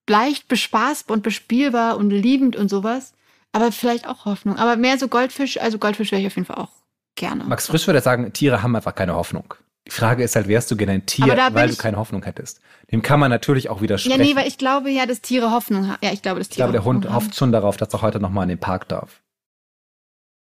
leicht 0.09 0.49
bespaßbar 0.49 1.17
und 1.17 1.23
bespielbar 1.23 1.97
und 1.97 2.11
liebend 2.11 2.57
und 2.57 2.69
sowas. 2.69 3.13
Aber 3.53 3.73
vielleicht 3.73 4.07
auch 4.07 4.25
Hoffnung. 4.25 4.57
Aber 4.57 4.77
mehr 4.77 4.99
so 4.99 5.09
Goldfisch, 5.09 5.61
also 5.61 5.79
Goldfisch 5.79 6.13
wäre 6.13 6.21
ich 6.21 6.27
auf 6.29 6.37
jeden 6.37 6.47
Fall 6.47 6.57
auch 6.57 6.71
gerne. 7.17 7.45
Max 7.45 7.67
Frisch 7.67 7.87
würde 7.87 8.01
sagen, 8.01 8.33
Tiere 8.33 8.63
haben 8.63 8.75
einfach 8.77 8.95
keine 8.95 9.15
Hoffnung. 9.15 9.55
Die 9.87 9.91
Frage 9.91 10.23
ist 10.23 10.37
halt, 10.37 10.47
wärst 10.47 10.71
du 10.71 10.77
gerne 10.77 10.93
ein 10.93 11.07
Tier, 11.07 11.37
weil 11.53 11.71
du 11.71 11.77
keine 11.77 11.97
Hoffnung 11.97 12.23
hättest? 12.23 12.61
Dem 12.93 13.03
kann 13.03 13.19
man 13.19 13.31
natürlich 13.31 13.71
auch 13.71 13.81
widersprechen. 13.81 14.21
Ja, 14.21 14.25
nee, 14.25 14.37
weil 14.37 14.47
ich 14.47 14.59
glaube 14.59 14.91
ja, 14.91 15.07
dass 15.07 15.21
Tiere 15.21 15.51
Hoffnung 15.51 15.89
haben. 15.89 15.99
Ja, 16.03 16.13
ich 16.13 16.23
glaube, 16.23 16.39
dass 16.39 16.49
Tiere 16.49 16.69
Ich 16.69 16.73
glaube, 16.73 16.73
der 16.73 16.85
Hund 16.85 17.13
hofft 17.13 17.35
schon 17.35 17.51
darauf, 17.51 17.77
dass 17.77 17.93
er 17.93 18.03
heute 18.03 18.21
nochmal 18.21 18.45
in 18.45 18.51
den 18.51 18.61
Park 18.61 18.89
darf. 18.89 19.21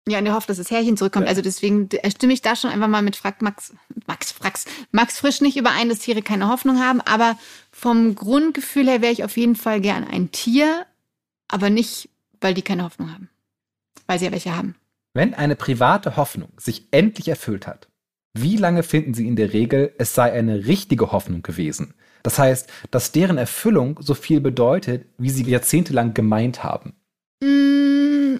Ja, 0.08 0.18
und 0.18 0.26
er 0.26 0.34
hofft, 0.34 0.48
dass 0.48 0.56
das 0.56 0.70
Härchen 0.70 0.96
zurückkommt. 0.96 1.26
Ja. 1.26 1.30
Also 1.30 1.42
deswegen 1.42 1.88
äh, 1.90 2.10
stimme 2.10 2.32
ich 2.32 2.42
da 2.42 2.56
schon 2.56 2.70
einfach 2.70 2.88
mal 2.88 3.02
mit 3.02 3.14
fragt 3.14 3.40
Max, 3.40 3.72
Max, 4.06 4.32
Frax, 4.32 4.64
Max 4.90 5.18
Frisch 5.18 5.40
nicht 5.40 5.56
überein, 5.56 5.88
dass 5.88 6.00
Tiere 6.00 6.22
keine 6.22 6.48
Hoffnung 6.48 6.80
haben. 6.80 7.00
Aber 7.00 7.38
vom 7.70 8.14
Grundgefühl 8.14 8.88
her 8.88 9.00
wäre 9.00 9.12
ich 9.12 9.22
auf 9.22 9.36
jeden 9.36 9.54
Fall 9.54 9.80
gern 9.80 10.04
ein 10.04 10.32
Tier, 10.32 10.86
aber 11.48 11.70
nicht, 11.70 12.08
weil 12.40 12.54
die 12.54 12.62
keine 12.62 12.84
Hoffnung 12.84 13.12
haben. 13.12 13.28
Weil 14.06 14.18
sie 14.18 14.24
ja 14.24 14.32
welche 14.32 14.56
haben. 14.56 14.74
Wenn 15.14 15.34
eine 15.34 15.56
private 15.56 16.16
Hoffnung 16.16 16.50
sich 16.56 16.88
endlich 16.90 17.28
erfüllt 17.28 17.66
hat, 17.66 17.88
wie 18.34 18.56
lange 18.56 18.82
finden 18.82 19.12
Sie 19.12 19.28
in 19.28 19.36
der 19.36 19.52
Regel, 19.52 19.94
es 19.98 20.14
sei 20.14 20.32
eine 20.32 20.66
richtige 20.66 21.12
Hoffnung 21.12 21.42
gewesen? 21.42 21.94
Das 22.22 22.38
heißt, 22.38 22.70
dass 22.90 23.12
deren 23.12 23.36
Erfüllung 23.36 23.98
so 24.00 24.14
viel 24.14 24.40
bedeutet, 24.40 25.06
wie 25.18 25.30
Sie 25.30 25.44
jahrzehntelang 25.44 26.14
gemeint 26.14 26.64
haben. 26.64 26.94
Mm, 27.42 28.36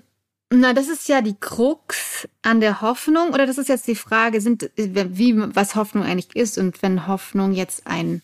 Na, 0.55 0.75
das 0.75 0.89
ist 0.89 1.09
ja 1.09 1.23
die 1.23 1.37
Krux 1.39 2.29
an 2.43 2.61
der 2.61 2.83
Hoffnung. 2.83 3.31
Oder 3.31 3.47
das 3.47 3.57
ist 3.57 3.71
jetzt 3.71 3.87
die 3.87 3.95
Frage, 3.95 4.43
sind, 4.43 4.71
wie, 4.77 5.35
was 5.37 5.75
Hoffnung 5.75 6.05
eigentlich 6.05 6.37
ist. 6.37 6.59
Und 6.59 6.83
wenn 6.83 7.07
Hoffnung 7.07 7.53
jetzt 7.53 7.87
ein 7.87 8.21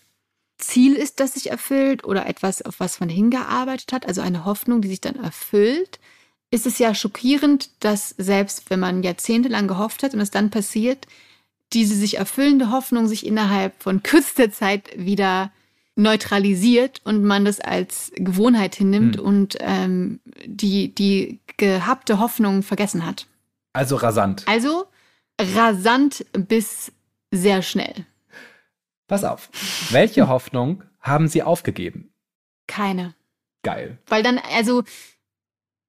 Ziel 0.59 0.95
ist, 0.95 1.21
das 1.21 1.35
sich 1.35 1.51
erfüllt 1.51 2.05
oder 2.05 2.27
etwas, 2.27 2.61
auf 2.61 2.81
was 2.81 3.01
man 3.01 3.09
hingearbeitet 3.09 3.93
hat, 3.93 4.07
also 4.07 4.21
eine 4.21 4.45
Hoffnung, 4.45 4.83
die 4.83 4.89
sich 4.89 5.01
dann 5.01 5.17
erfüllt, 5.17 6.01
ist 6.51 6.67
es 6.67 6.79
ja 6.79 6.95
schockierend, 6.95 7.71
dass 7.81 8.11
selbst 8.19 8.69
wenn 8.69 8.81
man 8.81 9.03
jahrzehntelang 9.03 9.67
gehofft 9.67 10.03
hat 10.03 10.13
und 10.13 10.21
es 10.21 10.31
dann 10.31 10.51
passiert, 10.51 11.07
diese 11.73 11.95
sich 11.95 12.19
erfüllende 12.19 12.71
Hoffnung 12.71 13.07
sich 13.07 13.27
innerhalb 13.27 13.83
von 13.83 14.03
kürzester 14.03 14.51
Zeit 14.51 14.91
wieder 14.97 15.51
neutralisiert 15.99 17.01
und 17.05 17.25
man 17.25 17.45
das 17.45 17.61
als 17.61 18.13
Gewohnheit 18.15 18.75
hinnimmt 18.77 19.17
Hm. 19.17 19.25
und 19.25 19.57
ähm, 19.61 20.21
die, 20.47 20.95
die 20.95 21.41
gehabte 21.57 22.19
Hoffnung 22.21 22.63
vergessen 22.63 23.05
hat. 23.05 23.27
Also 23.73 23.97
rasant. 23.97 24.45
Also 24.47 24.87
rasant 25.41 26.25
bis 26.33 26.93
sehr 27.33 27.63
schnell. 27.63 28.07
Pass 29.09 29.25
auf. 29.25 29.51
Welche 29.91 30.29
Hoffnung 30.29 30.85
haben 31.01 31.29
Sie 31.29 31.43
aufgegeben? 31.43 32.13
Keine. 32.67 33.15
Geil. 33.63 33.99
Weil 34.07 34.23
dann, 34.23 34.39
also, 34.57 34.85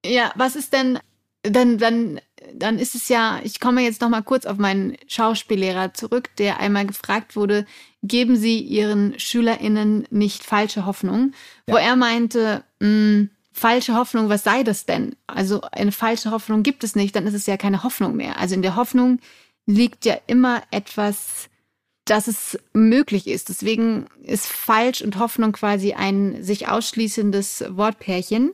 ja, 0.04 0.32
was 0.34 0.56
ist 0.56 0.72
denn, 0.72 0.98
dann, 1.42 1.78
dann, 1.78 2.20
dann 2.54 2.78
ist 2.78 2.94
es 2.94 3.08
ja, 3.08 3.40
ich 3.44 3.60
komme 3.60 3.82
jetzt 3.82 4.00
noch 4.00 4.08
mal 4.08 4.22
kurz 4.22 4.46
auf 4.46 4.58
meinen 4.58 4.96
Schauspiellehrer 5.06 5.94
zurück, 5.94 6.30
der 6.38 6.60
einmal 6.60 6.86
gefragt 6.86 7.36
wurde, 7.36 7.66
geben 8.02 8.36
Sie 8.36 8.60
Ihren 8.60 9.18
SchülerInnen 9.18 10.06
nicht 10.10 10.44
falsche 10.44 10.86
Hoffnung? 10.86 11.32
Wo 11.66 11.76
Ja. 11.76 11.82
er 11.82 11.96
meinte, 11.96 12.64
mh, 12.80 13.28
falsche 13.52 13.94
Hoffnung, 13.94 14.28
was 14.28 14.42
sei 14.44 14.62
das 14.62 14.86
denn? 14.86 15.16
Also 15.26 15.60
eine 15.72 15.92
falsche 15.92 16.30
Hoffnung 16.30 16.62
gibt 16.62 16.84
es 16.84 16.96
nicht, 16.96 17.14
dann 17.14 17.26
ist 17.26 17.34
es 17.34 17.46
ja 17.46 17.56
keine 17.56 17.82
Hoffnung 17.82 18.16
mehr. 18.16 18.38
Also 18.38 18.54
in 18.54 18.62
der 18.62 18.76
Hoffnung 18.76 19.18
liegt 19.66 20.04
ja 20.04 20.16
immer 20.26 20.62
etwas, 20.70 21.48
dass 22.06 22.26
es 22.26 22.58
möglich 22.72 23.26
ist. 23.26 23.50
Deswegen 23.50 24.06
ist 24.22 24.46
falsch 24.46 25.02
und 25.02 25.18
Hoffnung 25.18 25.52
quasi 25.52 25.92
ein 25.92 26.42
sich 26.42 26.68
ausschließendes 26.68 27.64
Wortpärchen. 27.68 28.52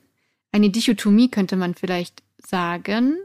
Eine 0.53 0.71
Dichotomie 0.71 1.31
könnte 1.31 1.57
man 1.57 1.75
vielleicht 1.75 2.23
sagen. 2.39 3.17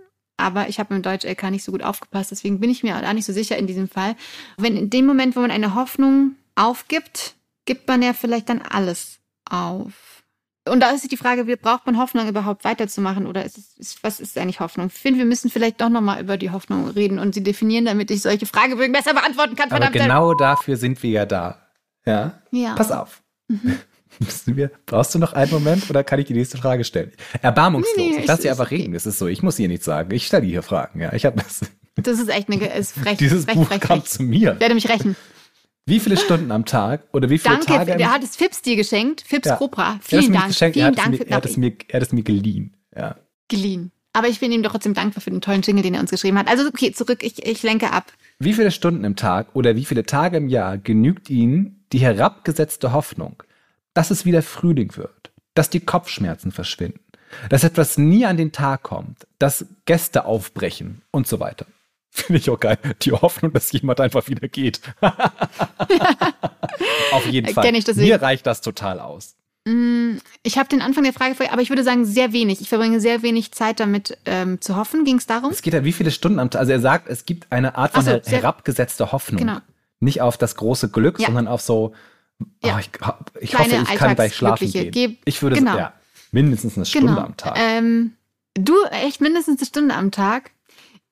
Aber 0.42 0.70
ich 0.70 0.80
habe 0.80 0.96
im 0.96 1.02
Deutsch-LK 1.04 1.52
nicht 1.52 1.64
so 1.64 1.72
gut 1.72 1.84
aufgepasst, 1.84 2.32
deswegen 2.32 2.60
bin 2.60 2.70
ich 2.70 2.82
mir 2.84 2.98
auch 2.98 3.14
nicht 3.14 3.26
so 3.26 3.34
sicher 3.34 3.58
in 3.58 3.68
diesem 3.68 3.88
Fall. 3.88 4.16
Wenn 4.58 4.76
in 4.76 4.90
dem 4.90 5.06
Moment, 5.06 5.36
wo 5.36 5.42
man 5.42 5.52
eine 5.52 5.76
Hoffnung 5.76 6.36
aufgibt, 6.56 7.36
gibt 7.66 7.88
man 7.88 8.02
ja 8.02 8.14
vielleicht 8.14 8.50
dann 8.50 8.62
alles 8.62 9.20
auf. 9.50 10.24
Und 10.68 10.80
da 10.80 10.92
ist 10.92 11.12
die 11.12 11.18
Frage, 11.18 11.48
wie 11.48 11.56
braucht 11.56 11.86
man 11.86 11.98
Hoffnung 11.98 12.28
überhaupt 12.28 12.64
weiterzumachen 12.64 13.26
oder 13.28 13.44
ist 13.46 13.58
es, 13.80 14.04
was 14.04 14.20
ist 14.20 14.38
eigentlich 14.38 14.60
Hoffnung? 14.60 14.88
Ich 14.88 14.94
finde, 14.94 15.20
wir 15.20 15.26
müssen 15.26 15.50
vielleicht 15.50 15.82
doch 15.82 15.90
nochmal 15.90 16.22
über 16.22 16.38
die 16.38 16.52
Hoffnung 16.52 16.88
reden 16.90 17.20
und 17.20 17.34
sie 17.34 17.44
definieren, 17.44 17.86
damit 17.86 18.12
ich 18.12 18.22
solche 18.22 18.46
Fragebögen 18.46 18.94
besser 18.94 19.14
beantworten 19.14 19.56
kann. 19.56 19.72
Aber 19.72 19.90
genau 19.90 20.34
dafür 20.34 20.78
sind 20.78 21.02
wir 21.02 21.10
ja 21.10 21.26
da. 21.26 21.68
Ja? 22.06 22.42
Ja. 22.52 22.76
Pass 22.76 22.92
auf. 22.92 23.22
Müssen 23.48 23.91
wir, 24.46 24.72
brauchst 24.86 25.16
du 25.16 25.20
noch 25.20 25.34
einen 25.34 25.52
Moment 25.52 25.90
oder 25.90 26.04
kann 26.04 26.20
ich 26.20 26.26
die 26.26 26.34
nächste 26.34 26.58
Frage 26.58 26.84
stellen? 26.84 27.12
Erbarmungslos. 27.42 27.96
Nee, 27.98 28.12
nee, 28.12 28.20
ich 28.22 28.28
lass 28.28 28.40
ist- 28.40 28.44
dir 28.46 28.52
einfach 28.52 28.72
reden. 28.72 28.94
Das 28.94 29.06
ist 29.06 29.20
so. 29.20 29.28
Ich 29.28 29.42
muss 29.44 29.58
hier 29.58 29.68
nichts 29.68 29.86
sagen. 29.86 30.12
Ich 30.14 30.28
stelle 30.28 30.46
hier 30.46 30.64
Fragen. 30.64 31.00
Ja, 31.02 31.14
ich 31.14 31.26
habe 31.26 31.42
das. 31.42 31.62
Das 31.96 32.20
ist 32.20 32.30
echt 32.30 32.50
eine, 32.50 32.66
ist 32.74 32.94
frech. 32.98 33.18
Dieses 33.18 33.44
frech, 33.44 33.56
Buch 33.56 33.68
frech, 33.68 33.82
kam 33.82 34.00
frech. 34.00 34.10
zu 34.10 34.24
mir. 34.24 34.54
Ich 34.54 34.60
werde 34.62 34.74
mich 34.76 34.88
rächen. 34.88 35.18
Wie 35.86 36.00
viele 36.00 36.16
Stunden 36.16 36.50
am 36.52 36.64
Tag 36.64 37.04
oder 37.12 37.30
wie 37.30 37.38
viele 37.38 37.56
Danke, 37.56 37.66
Tage? 37.74 37.92
im- 37.92 37.98
der 37.98 38.14
hat 38.14 38.24
es 38.24 38.38
Fips 38.38 38.62
dir 38.62 38.78
geschenkt. 38.78 39.24
Fips 39.28 39.50
Ja. 39.50 39.58
Cobra. 39.58 39.94
er 39.94 40.00
es 40.00 40.08
Vielen 40.08 40.34
Dank. 40.34 40.62
er 40.62 40.72
Vielen 40.74 40.86
hat 40.86 40.94
es 40.98 41.04
Dank 41.04 41.20
mir, 41.20 41.28
er 41.28 41.36
hat 41.36 41.46
es 41.46 41.58
mir, 41.58 41.74
er 41.90 42.00
hat 42.00 42.08
es 42.08 42.14
mir 42.14 42.24
geliehen. 42.24 42.78
Ja. 42.96 43.18
geliehen. 43.50 43.92
Aber 44.14 44.28
ich 44.30 44.40
bin 44.40 44.52
ihm 44.54 44.64
doch 44.64 44.72
trotzdem 44.72 44.94
dankbar 44.94 45.22
für 45.22 45.32
den 45.32 45.42
tollen 45.42 45.62
Jingle, 45.62 45.84
den 45.84 45.94
er 45.94 46.00
uns 46.02 46.12
geschrieben 46.12 46.38
hat. 46.38 46.48
Also 46.48 46.66
okay, 46.68 46.92
zurück, 46.94 47.24
ich, 47.24 47.46
ich 47.46 47.62
lenke 47.64 47.92
ab. 47.92 48.12
Wie 48.40 48.54
viele 48.54 48.72
Stunden 48.72 49.04
im 49.04 49.16
Tag 49.18 49.48
oder 49.54 49.76
wie 49.76 49.86
viele 49.86 50.06
Tage 50.06 50.38
im 50.38 50.48
Jahr 50.48 50.78
genügt 50.78 51.30
Ihnen 51.30 51.86
die 51.92 52.00
herabgesetzte 52.00 52.94
Hoffnung, 52.94 53.44
dass 53.94 54.12
es 54.12 54.26
wieder 54.26 54.42
Frühling 54.42 54.96
wird, 54.98 55.32
dass 55.54 55.70
die 55.70 55.80
Kopfschmerzen 55.82 56.52
verschwinden, 56.52 57.00
dass 57.50 57.64
etwas 57.64 57.98
nie 57.98 58.26
an 58.26 58.38
den 58.38 58.52
Tag 58.52 58.84
kommt, 58.84 59.28
dass 59.40 59.66
Gäste 59.86 60.26
aufbrechen 60.26 61.02
und 61.12 61.28
so 61.28 61.40
weiter? 61.40 61.66
Finde 62.14 62.40
ich 62.40 62.50
auch 62.50 62.60
geil. 62.60 62.78
Die 63.04 63.14
Hoffnung, 63.14 63.54
dass 63.54 63.72
jemand 63.72 64.02
einfach 64.02 64.28
wieder 64.28 64.48
geht. 64.50 64.82
Auf 67.12 67.26
jeden 67.28 67.48
Äh, 67.48 67.54
Fall. 67.54 67.74
ich. 67.76 67.96
Mir 67.96 68.22
reicht 68.22 68.46
das 68.48 68.62
total 68.62 69.00
aus. 69.00 69.36
Mm, 69.66 70.18
Ich 70.44 70.58
habe 70.58 70.70
den 70.70 70.82
Anfang 70.82 71.04
der 71.04 71.14
Frage, 71.14 71.36
vor- 71.36 71.52
aber 71.52 71.62
ich 71.62 71.70
würde 71.70 71.84
sagen, 71.84 72.06
sehr 72.06 72.34
wenig. 72.34 72.62
Ich 72.62 72.70
verbringe 72.70 73.00
sehr 73.00 73.22
wenig 73.22 73.52
Zeit 73.52 73.80
damit 73.80 74.18
ähm, 74.26 74.60
zu 74.60 74.76
hoffen. 74.76 75.06
Ging 75.06 75.18
es 75.18 75.28
darum? 75.28 75.52
Es 75.52 75.62
geht 75.62 75.74
ja 75.74 75.84
wie 75.84 75.92
viele 75.94 76.12
Stunden 76.12 76.40
am 76.40 76.50
Tag. 76.50 76.60
Also 76.62 76.72
er 76.72 76.80
sagt, 76.82 77.08
es 77.08 77.26
gibt 77.26 77.52
eine 77.52 77.76
Art 77.76 77.94
von 77.94 78.04
so, 78.04 78.12
herabgesetzter 78.26 79.12
Hoffnung. 79.12 79.40
Genau. 79.40 79.58
Nicht 80.00 80.22
auf 80.22 80.38
das 80.38 80.56
große 80.56 80.90
Glück, 80.90 81.20
Ja. 81.20 81.28
sondern 81.28 81.48
auf 81.48 81.62
so, 81.62 81.94
Ja. 82.64 82.76
oh, 82.76 82.80
ich, 82.80 82.90
ich 83.42 83.58
hoffe, 83.58 83.84
ich 83.84 83.98
kann 83.98 84.16
gleich 84.16 84.36
schlafen 84.36 84.72
gehen. 84.72 84.92
Geb- 84.92 85.18
ich 85.26 85.42
würde 85.42 85.58
genau. 85.58 85.78
ja, 85.78 85.94
mindestens 86.32 86.78
eine 86.78 86.86
Stunde 86.86 87.18
am 87.18 87.38
Tag. 87.38 87.58
Ähm, 87.58 88.14
du, 88.54 88.76
echt 88.92 89.22
mindestens 89.22 89.60
eine 89.60 89.68
Stunde 89.68 89.96
am 89.96 90.12
Tag. 90.12 90.52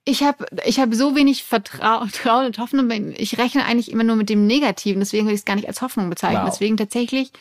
Ich 0.06 0.24
habe 0.24 0.46
ich 0.66 0.80
hab 0.80 0.94
so 0.94 1.16
wenig 1.16 1.44
Vertrau 1.44 2.06
Vertrauen 2.08 2.46
und 2.46 2.58
Hoffnung. 2.58 2.90
Ich 3.16 3.38
rechne 3.38 3.66
eigentlich 3.66 3.92
immer 3.92 4.04
nur 4.04 4.16
mit 4.16 4.30
dem 4.30 4.48
Negativen. 4.48 5.00
Deswegen 5.00 5.26
würde 5.26 5.36
ich 5.36 5.42
es 5.42 5.46
gar 5.46 5.56
nicht 5.56 5.68
als 5.68 5.82
Hoffnung 5.82 6.10
bezeichnen. 6.10 6.44
Wow. 6.44 6.50
Deswegen 6.52 6.78
tatsächlich, 6.78 7.32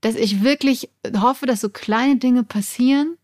dass 0.00 0.14
ich 0.14 0.42
wirklich 0.42 0.90
hoffe, 1.16 1.46
dass 1.46 1.60
so 1.60 1.68
kleine 1.68 2.16
Dinge 2.16 2.42
passieren. 2.42 3.16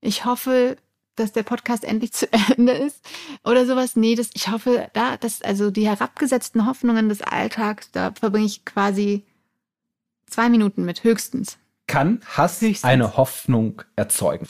Ich 0.00 0.24
hoffe, 0.24 0.76
dass 1.16 1.32
der 1.32 1.42
Podcast 1.42 1.84
endlich 1.84 2.12
zu 2.12 2.26
Ende 2.32 2.72
ist 2.72 3.00
oder 3.44 3.66
sowas. 3.66 3.96
Nee, 3.96 4.14
das, 4.14 4.30
ich 4.34 4.48
hoffe, 4.48 4.90
da, 4.92 5.16
dass 5.16 5.42
also 5.42 5.70
die 5.70 5.86
herabgesetzten 5.88 6.66
Hoffnungen 6.66 7.08
des 7.08 7.22
Alltags, 7.22 7.90
da 7.92 8.12
verbringe 8.12 8.46
ich 8.46 8.64
quasi 8.64 9.24
zwei 10.32 10.48
Minuten 10.48 10.84
mit, 10.84 11.04
höchstens. 11.04 11.58
Kann 11.86 12.20
Hass 12.26 12.60
Höchstens. 12.60 12.84
eine 12.84 13.16
Hoffnung 13.16 13.82
erzeugen? 13.96 14.48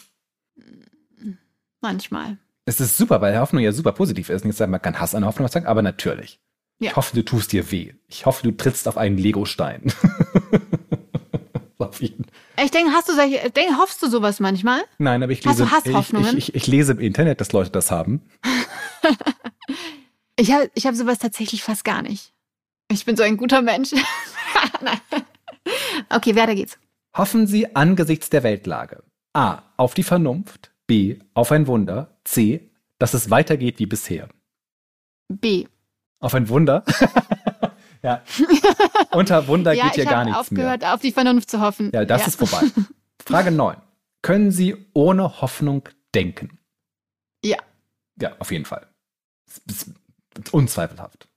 Manchmal. 1.81 2.39
Es 2.65 2.81
ist 2.81 2.97
super, 2.97 3.21
weil 3.21 3.39
Hoffnung 3.39 3.63
ja 3.63 3.73
super 3.73 3.93
positiv 3.93 4.29
ist. 4.29 4.45
Nicht 4.45 4.57
sagen, 4.57 4.71
man 4.71 4.81
kann 4.81 5.01
Hass 5.01 5.15
eine 5.15 5.27
Hoffnung 5.27 5.47
erzeugen, 5.47 5.67
aber 5.67 5.83
natürlich. 5.83 6.41
Ja. 6.79 6.91
Ich 6.91 6.97
hoffe, 6.97 7.15
du 7.15 7.25
tust 7.25 7.53
dir 7.53 7.71
weh. 7.71 7.95
Ich 8.07 8.27
hoffe, 8.27 8.43
du 8.45 8.53
trittst 8.53 8.87
auf 8.87 8.97
einen 8.97 9.19
Legostein. 9.19 9.93
auf 11.79 12.01
jeden. 12.01 12.27
Ich 12.63 12.71
denke, 12.71 12.93
hast 12.93 13.09
du 13.09 13.15
solche, 13.15 13.51
denk, 13.51 13.77
hoffst 13.79 14.03
du 14.03 14.09
sowas 14.09 14.39
manchmal? 14.41 14.83
Nein, 14.99 15.23
aber 15.23 15.33
ich 15.33 15.45
Hast 15.45 15.59
lese, 15.87 16.37
ich, 16.37 16.37
ich, 16.37 16.55
ich 16.55 16.67
lese 16.69 16.93
im 16.93 17.01
Internet, 17.01 17.41
dass 17.41 17.53
Leute 17.53 17.71
das 17.71 17.91
haben. 17.91 18.23
Ich 20.37 20.51
habe 20.53 20.71
ich 20.75 20.87
hab 20.87 20.95
sowas 20.95 21.19
tatsächlich 21.19 21.63
fast 21.63 21.85
gar 21.85 22.03
nicht. 22.03 22.33
Ich 22.91 23.05
bin 23.05 23.17
so 23.17 23.23
ein 23.23 23.37
guter 23.37 23.63
Mensch. 23.63 23.93
Nein. 24.81 25.01
okay, 26.11 26.37
weiter 26.37 26.55
geht's. 26.55 26.79
Hoffen 27.17 27.47
Sie 27.47 27.75
angesichts 27.77 28.31
der 28.31 28.43
Weltlage 28.43 29.03
A. 29.35 29.63
auf 29.77 29.95
die 29.95 30.03
Vernunft, 30.03 30.73
B. 30.87 31.19
auf 31.35 31.53
ein 31.53 31.67
Wunder, 31.67 32.17
C. 32.25 32.71
dass 32.99 33.15
es 33.15 33.31
weitergeht 33.31 33.79
wie 33.79 33.87
bisher. 33.87 34.29
B. 35.29 35.67
Auf 36.21 36.35
ein 36.35 36.49
Wunder? 36.49 36.85
ja. 38.03 38.23
Unter 39.13 39.47
Wunder 39.49 39.73
ja, 39.73 39.85
geht 39.85 39.95
hier 39.95 40.05
ich 40.05 40.11
gar 40.11 40.21
habe 40.21 40.31
nichts 40.31 40.41
aufgehört, 40.41 40.85
auf 40.85 41.01
die 41.01 41.13
Vernunft 41.13 41.51
zu 41.51 41.61
hoffen. 41.61 41.91
Ja, 41.93 42.05
das 42.05 42.27
ist 42.27 42.37
vorbei. 42.37 42.67
Frage 43.25 43.51
9. 43.51 43.77
Können 44.23 44.51
Sie 44.51 44.77
ohne 44.95 45.41
Hoffnung 45.41 45.89
denken? 46.15 46.59
Ja. 47.45 47.59
Ja, 48.21 48.37
auf 48.39 48.53
jeden 48.53 48.65
Fall. 48.65 48.87
Das 49.67 49.89
ist 50.39 50.55
Unzweifelhaft. 50.55 51.29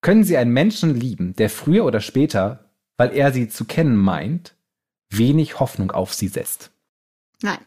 Können 0.00 0.24
Sie 0.24 0.36
einen 0.36 0.52
Menschen 0.52 0.94
lieben, 0.94 1.34
der 1.36 1.48
früher 1.48 1.84
oder 1.84 2.00
später, 2.00 2.63
weil 2.96 3.12
er 3.12 3.32
Sie 3.32 3.48
zu 3.48 3.64
kennen 3.64 3.96
meint, 3.96 4.54
wenig 5.10 5.60
Hoffnung 5.60 5.90
auf 5.90 6.14
Sie 6.14 6.28
setzt? 6.28 6.70
Nein. 7.42 7.58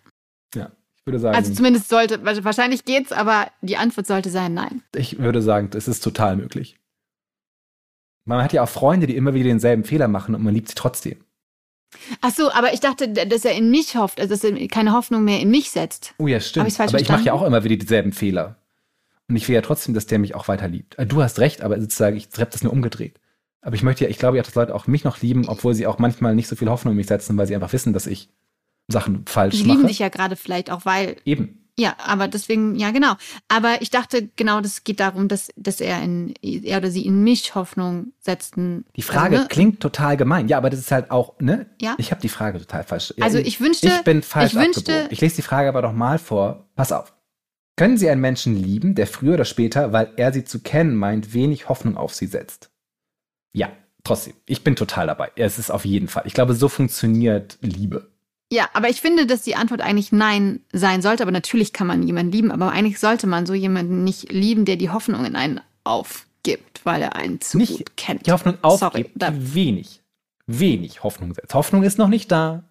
Ja, 0.55 0.71
ich 0.97 1.05
würde 1.05 1.19
sagen, 1.19 1.35
Also 1.35 1.53
zumindest 1.53 1.89
sollte, 1.89 2.23
wahrscheinlich 2.23 2.85
geht's, 2.85 3.11
aber 3.11 3.47
die 3.61 3.77
Antwort 3.77 4.07
sollte 4.07 4.29
sein 4.29 4.53
nein. 4.53 4.83
ich 4.95 5.19
würde 5.19 5.41
sagen, 5.41 5.69
das 5.69 5.87
ist 5.87 6.03
total 6.03 6.35
möglich. 6.35 6.77
Man 8.25 8.43
hat 8.43 8.51
ja 8.51 8.63
auch 8.63 8.69
Freunde, 8.69 9.07
die 9.07 9.15
immer 9.15 9.33
wieder 9.33 9.49
denselben 9.49 9.85
Fehler 9.85 10.09
machen 10.09 10.35
und 10.35 10.43
man 10.43 10.53
liebt 10.53 10.67
sie 10.67 10.75
trotzdem. 10.75 11.23
Ach 12.19 12.31
so, 12.33 12.51
aber 12.51 12.73
ich 12.73 12.81
dachte, 12.81 13.07
dass 13.09 13.45
er 13.45 13.53
in 13.55 13.71
mich 13.71 13.95
hofft, 13.95 14.19
also 14.19 14.33
dass 14.33 14.43
er 14.43 14.67
keine 14.67 14.91
Hoffnung 14.91 15.23
mehr 15.23 15.39
in 15.39 15.49
mich 15.49 15.71
setzt. 15.71 16.13
Oh 16.17 16.27
ja, 16.27 16.41
stimmt. 16.41 16.77
Aber 16.79 16.99
ich 16.99 17.07
mache 17.09 17.23
ja 17.23 17.33
auch 17.33 17.43
immer 17.43 17.63
wieder 17.63 17.77
dieselben 17.77 18.11
Fehler. 18.11 18.57
Und 19.29 19.35
ich 19.35 19.47
will 19.47 19.55
ja 19.55 19.61
trotzdem, 19.61 19.93
dass 19.93 20.05
der 20.07 20.19
mich 20.19 20.35
auch 20.35 20.47
weiter 20.47 20.67
liebt. 20.67 20.97
Äh, 20.99 21.05
Du 21.05 21.21
hast 21.21 21.39
recht, 21.39 21.61
aber 21.61 21.79
sozusagen, 21.79 22.15
ich 22.17 22.27
habe 22.37 22.51
das 22.51 22.63
nur 22.63 22.71
umgedreht. 22.71 23.19
Aber 23.61 23.75
ich 23.75 23.83
möchte 23.83 24.03
ja, 24.05 24.09
ich 24.09 24.17
glaube 24.19 24.37
ja, 24.37 24.43
dass 24.43 24.55
Leute 24.55 24.73
auch 24.75 24.87
mich 24.87 25.03
noch 25.03 25.21
lieben, 25.21 25.47
obwohl 25.47 25.73
sie 25.73 25.87
auch 25.87 25.99
manchmal 25.99 26.35
nicht 26.35 26.47
so 26.47 26.55
viel 26.55 26.69
Hoffnung 26.69 26.91
in 26.93 26.97
mich 26.97 27.07
setzen, 27.07 27.37
weil 27.37 27.47
sie 27.47 27.55
einfach 27.55 27.73
wissen, 27.73 27.93
dass 27.93 28.07
ich 28.07 28.29
Sachen 28.87 29.25
falsch 29.25 29.55
Die 29.57 29.63
mache. 29.63 29.77
lieben 29.77 29.87
dich 29.87 29.99
ja 29.99 30.09
gerade 30.09 30.35
vielleicht 30.35 30.71
auch, 30.71 30.85
weil 30.85 31.17
Eben. 31.25 31.63
Ja, 31.79 31.95
aber 32.03 32.27
deswegen, 32.27 32.75
ja, 32.75 32.89
genau. 32.89 33.13
Aber 33.49 33.83
ich 33.83 33.91
dachte, 33.91 34.29
genau, 34.35 34.61
das 34.61 34.83
geht 34.83 34.99
darum, 34.99 35.27
dass, 35.27 35.49
dass 35.57 35.79
er 35.79 36.01
in, 36.01 36.33
er 36.41 36.77
oder 36.79 36.89
sie 36.89 37.05
in 37.05 37.23
mich 37.23 37.53
Hoffnung 37.53 38.13
setzten. 38.19 38.83
Die 38.95 39.03
Frage 39.03 39.35
also, 39.35 39.43
ne? 39.43 39.47
klingt 39.47 39.79
total 39.79 40.17
gemein. 40.17 40.47
Ja, 40.47 40.57
aber 40.57 40.71
das 40.71 40.79
ist 40.79 40.91
halt 40.91 41.11
auch, 41.11 41.39
ne? 41.39 41.67
Ja. 41.79 41.93
Ich 41.99 42.09
habe 42.09 42.19
die 42.19 42.29
Frage 42.29 42.57
total 42.57 42.83
falsch. 42.83 43.13
Also 43.19 43.37
ich 43.37 43.61
wünschte- 43.61 43.89
Ich 43.89 44.01
bin 44.03 44.23
falsch 44.23 44.53
ich 44.53 44.59
wünschte- 44.59 44.91
abgebogen. 44.91 45.07
Ich 45.13 45.21
lese 45.21 45.35
die 45.35 45.41
Frage 45.43 45.69
aber 45.69 45.83
doch 45.83 45.93
mal 45.93 46.17
vor. 46.17 46.65
Pass 46.75 46.91
auf. 46.91 47.13
Können 47.75 47.97
Sie 47.97 48.09
einen 48.09 48.21
Menschen 48.21 48.55
lieben, 48.55 48.95
der 48.95 49.05
früher 49.05 49.35
oder 49.35 49.45
später, 49.45 49.93
weil 49.93 50.11
er 50.17 50.33
sie 50.33 50.45
zu 50.45 50.61
kennen 50.61 50.95
meint, 50.95 51.35
wenig 51.35 51.69
Hoffnung 51.69 51.95
auf 51.95 52.15
sie 52.15 52.25
setzt? 52.25 52.71
Ja, 53.57 53.71
trotzdem. 54.03 54.33
Ich 54.45 54.63
bin 54.63 54.75
total 54.75 55.07
dabei. 55.07 55.31
Es 55.35 55.57
ist 55.57 55.71
auf 55.71 55.83
jeden 55.83 56.07
Fall. 56.07 56.23
Ich 56.25 56.33
glaube, 56.33 56.53
so 56.53 56.69
funktioniert 56.69 57.57
Liebe. 57.61 58.11
Ja, 58.51 58.69
aber 58.73 58.87
ich 58.89 59.01
finde, 59.01 59.25
dass 59.25 59.41
die 59.41 59.55
Antwort 59.55 59.81
eigentlich 59.81 60.11
Nein 60.11 60.61
sein 60.71 61.01
sollte. 61.01 61.23
Aber 61.23 61.31
natürlich 61.31 61.73
kann 61.73 61.87
man 61.87 62.03
jemanden 62.03 62.31
lieben, 62.31 62.51
aber 62.51 62.71
eigentlich 62.71 62.99
sollte 62.99 63.25
man 63.25 63.47
so 63.47 63.55
jemanden 63.55 64.03
nicht 64.03 64.31
lieben, 64.31 64.65
der 64.65 64.75
die 64.75 64.91
Hoffnung 64.91 65.25
in 65.25 65.35
einen 65.35 65.59
aufgibt, 65.83 66.81
weil 66.85 67.01
er 67.01 67.15
einen 67.15 67.41
zu 67.41 67.57
Nicht 67.57 67.77
gut 67.77 67.97
kennt. 67.97 68.27
Die 68.27 68.31
Hoffnung 68.31 68.57
Sorry, 68.61 68.83
aufgibt, 68.83 69.21
die 69.21 69.55
wenig, 69.55 70.01
wenig 70.45 71.03
Hoffnung 71.03 71.33
setzt. 71.33 71.55
Hoffnung 71.55 71.81
ist 71.81 71.97
noch 71.97 72.09
nicht 72.09 72.31
da. 72.31 72.63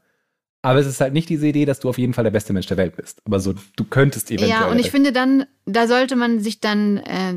Aber 0.62 0.78
es 0.78 0.86
ist 0.86 1.00
halt 1.00 1.12
nicht 1.12 1.28
diese 1.28 1.48
Idee, 1.48 1.64
dass 1.64 1.80
du 1.80 1.88
auf 1.88 1.98
jeden 1.98 2.14
Fall 2.14 2.24
der 2.24 2.30
beste 2.30 2.52
Mensch 2.52 2.66
der 2.66 2.76
Welt 2.76 2.96
bist. 2.96 3.22
Aber 3.24 3.40
so, 3.40 3.54
du 3.76 3.84
könntest 3.84 4.30
eventuell. 4.30 4.50
Ja, 4.50 4.66
und 4.68 4.78
ich 4.78 4.90
finde 4.90 5.12
dann, 5.12 5.46
da 5.64 5.86
sollte 5.88 6.16
man 6.16 6.40
sich 6.40 6.60
dann 6.60 6.96
äh, 6.98 7.34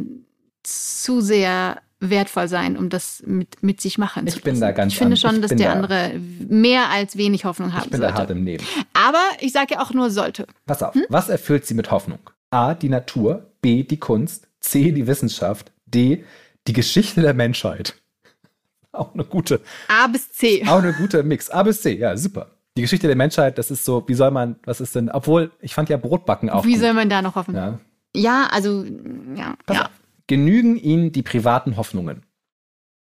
zu 0.63 1.21
sehr 1.21 1.81
wertvoll 2.01 2.47
sein, 2.47 2.77
um 2.77 2.89
das 2.89 3.21
mit, 3.25 3.61
mit 3.61 3.81
sich 3.81 3.97
machen 3.97 4.25
Ich 4.27 4.35
zu 4.35 4.41
bin 4.41 4.53
lassen. 4.55 4.61
da 4.61 4.71
ganz 4.71 4.93
Ich 4.93 4.99
finde 4.99 5.17
schon, 5.17 5.41
dass 5.41 5.49
der 5.51 5.67
da- 5.69 5.73
andere 5.73 6.13
mehr 6.47 6.89
als 6.89 7.17
wenig 7.17 7.45
Hoffnung 7.45 7.73
haben 7.73 7.85
ich 7.85 7.91
bin 7.91 8.01
da 8.01 8.07
hart 8.09 8.17
sollte. 8.17 8.33
im 8.33 8.45
Leben. 8.45 8.63
Aber 8.93 9.21
ich 9.41 9.51
sage 9.51 9.73
ja 9.75 9.81
auch 9.81 9.91
nur 9.93 10.09
sollte. 10.09 10.47
Pass 10.65 10.81
auf, 10.83 10.93
Hm? 10.95 11.03
was 11.09 11.29
erfüllt 11.29 11.65
sie 11.65 11.73
mit 11.73 11.91
Hoffnung? 11.91 12.19
A, 12.51 12.73
die 12.73 12.89
Natur, 12.89 13.51
B, 13.61 13.83
die 13.83 13.97
Kunst, 13.97 14.47
C, 14.61 14.91
die 14.91 15.07
Wissenschaft, 15.07 15.71
D, 15.85 16.23
die 16.67 16.73
Geschichte 16.73 17.21
der 17.21 17.33
Menschheit. 17.33 17.95
Auch 18.91 19.13
eine 19.13 19.23
gute, 19.23 19.61
A 19.87 20.07
bis 20.07 20.31
C. 20.31 20.63
auch 20.67 20.79
eine 20.81 20.93
gute 20.93 21.21
Mix. 21.23 21.49
A 21.51 21.61
bis 21.63 21.81
C, 21.81 21.95
ja, 21.97 22.17
super. 22.17 22.47
Die 22.75 22.81
Geschichte 22.81 23.07
der 23.07 23.15
Menschheit, 23.15 23.57
das 23.57 23.69
ist 23.71 23.85
so, 23.85 24.03
wie 24.07 24.13
soll 24.15 24.31
man, 24.31 24.55
was 24.65 24.81
ist 24.81 24.95
denn, 24.95 25.09
obwohl, 25.11 25.51
ich 25.61 25.73
fand 25.75 25.89
ja 25.89 25.97
Brotbacken 25.97 26.49
auch 26.49 26.65
Wie 26.65 26.73
gut. 26.73 26.81
soll 26.81 26.93
man 26.93 27.07
da 27.09 27.21
noch 27.21 27.35
hoffen? 27.35 27.55
Ja, 27.55 27.79
ja, 28.15 28.47
also, 28.51 28.83
ja, 29.35 29.55
pass 29.65 29.77
ja. 29.77 29.83
auf. 29.85 29.91
Genügen 30.29 30.77
ihnen 30.77 31.11
die 31.11 31.23
privaten 31.23 31.75
Hoffnungen? 31.75 32.23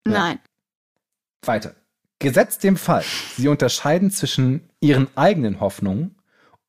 Ja. 0.08 0.14
Nein. 0.14 0.40
Weiter. 1.46 1.76
Gesetzt 2.18 2.64
dem 2.64 2.78
Fall, 2.78 3.04
sie 3.38 3.48
unterscheiden 3.48 4.10
zwischen 4.10 4.72
ihren 4.80 5.08
eigenen 5.16 5.60
Hoffnungen 5.60 6.16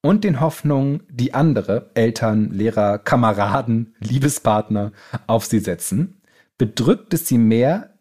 und 0.03 0.25
den 0.25 0.41
Hoffnungen, 0.41 1.05
die 1.09 1.33
andere, 1.33 1.91
Eltern, 1.95 2.51
Lehrer, 2.51 2.99
Kameraden, 2.99 3.95
Liebespartner 3.99 4.93
auf 5.27 5.47
sie 5.47 5.61
setzen, 5.61 6.21
bedrückt 6.59 7.15
es 7.15 7.27
sie 7.27 7.39
mehr, 7.39 7.99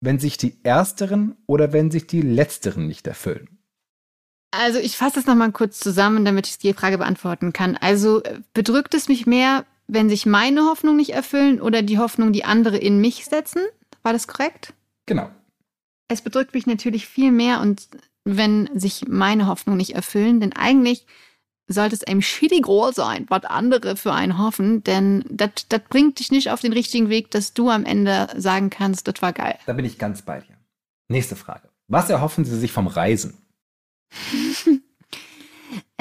wenn 0.00 0.18
sich 0.18 0.38
die 0.38 0.64
ersteren 0.64 1.36
oder 1.46 1.72
wenn 1.72 1.92
sich 1.92 2.08
die 2.08 2.22
letzteren 2.22 2.88
nicht 2.88 3.06
erfüllen. 3.06 3.62
Also 4.50 4.80
ich 4.80 4.96
fasse 4.96 5.14
das 5.14 5.26
nochmal 5.26 5.52
kurz 5.52 5.78
zusammen, 5.78 6.24
damit 6.24 6.48
ich 6.48 6.58
die 6.58 6.74
Frage 6.74 6.98
beantworten 6.98 7.52
kann. 7.52 7.76
Also 7.76 8.20
bedrückt 8.52 8.94
es 8.94 9.08
mich 9.08 9.26
mehr, 9.26 9.64
wenn 9.86 10.08
sich 10.08 10.26
meine 10.26 10.62
Hoffnung 10.62 10.96
nicht 10.96 11.10
erfüllen 11.10 11.60
oder 11.60 11.82
die 11.82 11.98
Hoffnung, 11.98 12.32
die 12.32 12.44
andere 12.44 12.78
in 12.78 13.00
mich 13.00 13.24
setzen? 13.26 13.62
War 14.02 14.12
das 14.12 14.26
korrekt? 14.26 14.72
Genau. 15.06 15.30
Es 16.08 16.22
bedrückt 16.22 16.54
mich 16.54 16.66
natürlich 16.66 17.06
viel 17.06 17.30
mehr 17.30 17.60
und 17.60 17.88
wenn 18.24 18.68
sich 18.74 19.06
meine 19.08 19.46
Hoffnung 19.46 19.76
nicht 19.76 19.94
erfüllen, 19.94 20.40
denn 20.40 20.52
eigentlich 20.52 21.06
sollte 21.68 21.94
es 21.94 22.04
einem 22.04 22.20
groß 22.20 22.94
sein, 22.94 23.26
was 23.28 23.44
andere 23.44 23.96
für 23.96 24.12
einen 24.12 24.38
hoffen, 24.38 24.84
denn 24.84 25.24
das 25.28 25.50
das 25.68 25.80
bringt 25.88 26.18
dich 26.18 26.30
nicht 26.30 26.50
auf 26.50 26.60
den 26.60 26.72
richtigen 26.72 27.08
Weg, 27.08 27.30
dass 27.30 27.54
du 27.54 27.70
am 27.70 27.84
Ende 27.84 28.28
sagen 28.36 28.70
kannst, 28.70 29.08
das 29.08 29.22
war 29.22 29.32
geil. 29.32 29.58
Da 29.66 29.72
bin 29.72 29.84
ich 29.84 29.98
ganz 29.98 30.22
bei 30.22 30.40
dir. 30.40 30.56
Nächste 31.08 31.36
Frage. 31.36 31.68
Was 31.88 32.10
erhoffen 32.10 32.44
Sie 32.44 32.58
sich 32.58 32.72
vom 32.72 32.86
Reisen? 32.86 33.38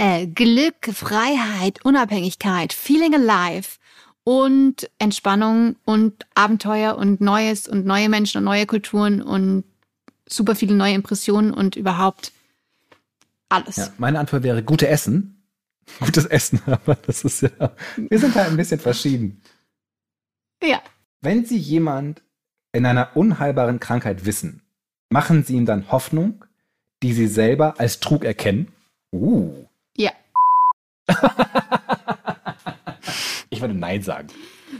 Äh, 0.01 0.25
Glück, 0.25 0.87
Freiheit, 0.91 1.85
Unabhängigkeit, 1.85 2.73
Feeling 2.73 3.13
alive 3.13 3.77
und 4.23 4.89
Entspannung 4.97 5.75
und 5.85 6.25
Abenteuer 6.33 6.97
und 6.97 7.21
Neues 7.21 7.67
und 7.67 7.85
neue 7.85 8.09
Menschen 8.09 8.39
und 8.39 8.45
neue 8.45 8.65
Kulturen 8.65 9.21
und 9.21 9.63
super 10.27 10.55
viele 10.55 10.73
neue 10.73 10.95
Impressionen 10.95 11.53
und 11.53 11.75
überhaupt 11.75 12.31
alles. 13.49 13.75
Ja, 13.75 13.93
meine 13.99 14.17
Antwort 14.17 14.41
wäre 14.41 14.63
gute 14.63 14.87
Essen. 14.87 15.43
Gutes 15.99 16.25
Essen, 16.25 16.59
aber 16.65 16.95
das 16.95 17.23
ist 17.23 17.41
ja, 17.43 17.75
wir 17.95 18.17
sind 18.17 18.33
halt 18.33 18.47
ein 18.47 18.57
bisschen 18.57 18.79
verschieden. 18.79 19.39
ja. 20.63 20.81
Wenn 21.21 21.45
Sie 21.45 21.59
jemand 21.59 22.23
in 22.71 22.87
einer 22.87 23.15
unheilbaren 23.15 23.79
Krankheit 23.79 24.25
wissen, 24.25 24.63
machen 25.11 25.43
Sie 25.43 25.53
ihm 25.53 25.67
dann 25.67 25.91
Hoffnung, 25.91 26.43
die 27.03 27.13
Sie 27.13 27.27
selber 27.27 27.79
als 27.79 27.99
Trug 27.99 28.25
erkennen? 28.25 28.69
Uh. 29.13 29.67
Ja. 29.97 30.11
Ich 33.49 33.59
würde 33.61 33.73
Nein 33.73 34.01
sagen. 34.01 34.27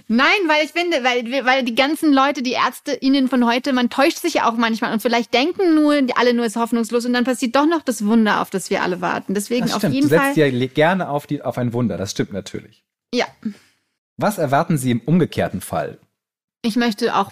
Nein, 0.08 0.28
weil 0.48 0.66
ich 0.66 0.72
finde, 0.72 1.04
weil, 1.04 1.46
weil 1.46 1.64
die 1.64 1.76
ganzen 1.76 2.14
Leute, 2.14 2.42
die 2.42 2.54
ÄrzteInnen 2.54 3.28
von 3.28 3.46
heute, 3.46 3.74
man 3.74 3.90
täuscht 3.90 4.18
sich 4.18 4.36
ja 4.36 4.50
auch 4.50 4.56
manchmal 4.56 4.92
und 4.94 5.02
vielleicht 5.02 5.34
denken 5.34 5.76
nur, 5.76 5.94
alle 6.16 6.34
nur 6.34 6.46
ist 6.46 6.56
hoffnungslos 6.56 7.06
und 7.06 7.14
dann 7.14 7.24
passiert 7.24 7.56
doch 7.56 7.66
noch 7.66 7.82
das 7.82 8.06
Wunder, 8.06 8.42
auf 8.42 8.50
das 8.50 8.70
wir 8.70 8.82
alle 8.84 9.02
warten. 9.02 9.34
Deswegen 9.34 9.64
Das 9.66 9.74
auf 9.74 9.80
stimmt. 9.82 9.96
jeden 9.96 10.10
du 10.10 10.16
Fall. 10.16 10.26
setzt 10.28 10.38
ja 10.38 10.48
le- 10.48 10.68
gerne 10.68 11.10
auf, 11.10 11.28
die, 11.28 11.42
auf 11.42 11.58
ein 11.58 11.74
Wunder. 11.74 11.98
Das 11.98 12.12
stimmt 12.12 12.34
natürlich. 12.34 12.84
Ja, 13.14 13.26
Was 14.18 14.38
erwarten 14.38 14.78
Sie 14.78 14.92
im 14.92 15.02
umgekehrten 15.02 15.62
Fall? 15.62 15.98
ich 16.64 16.76
möchte 16.76 17.16
auch 17.16 17.32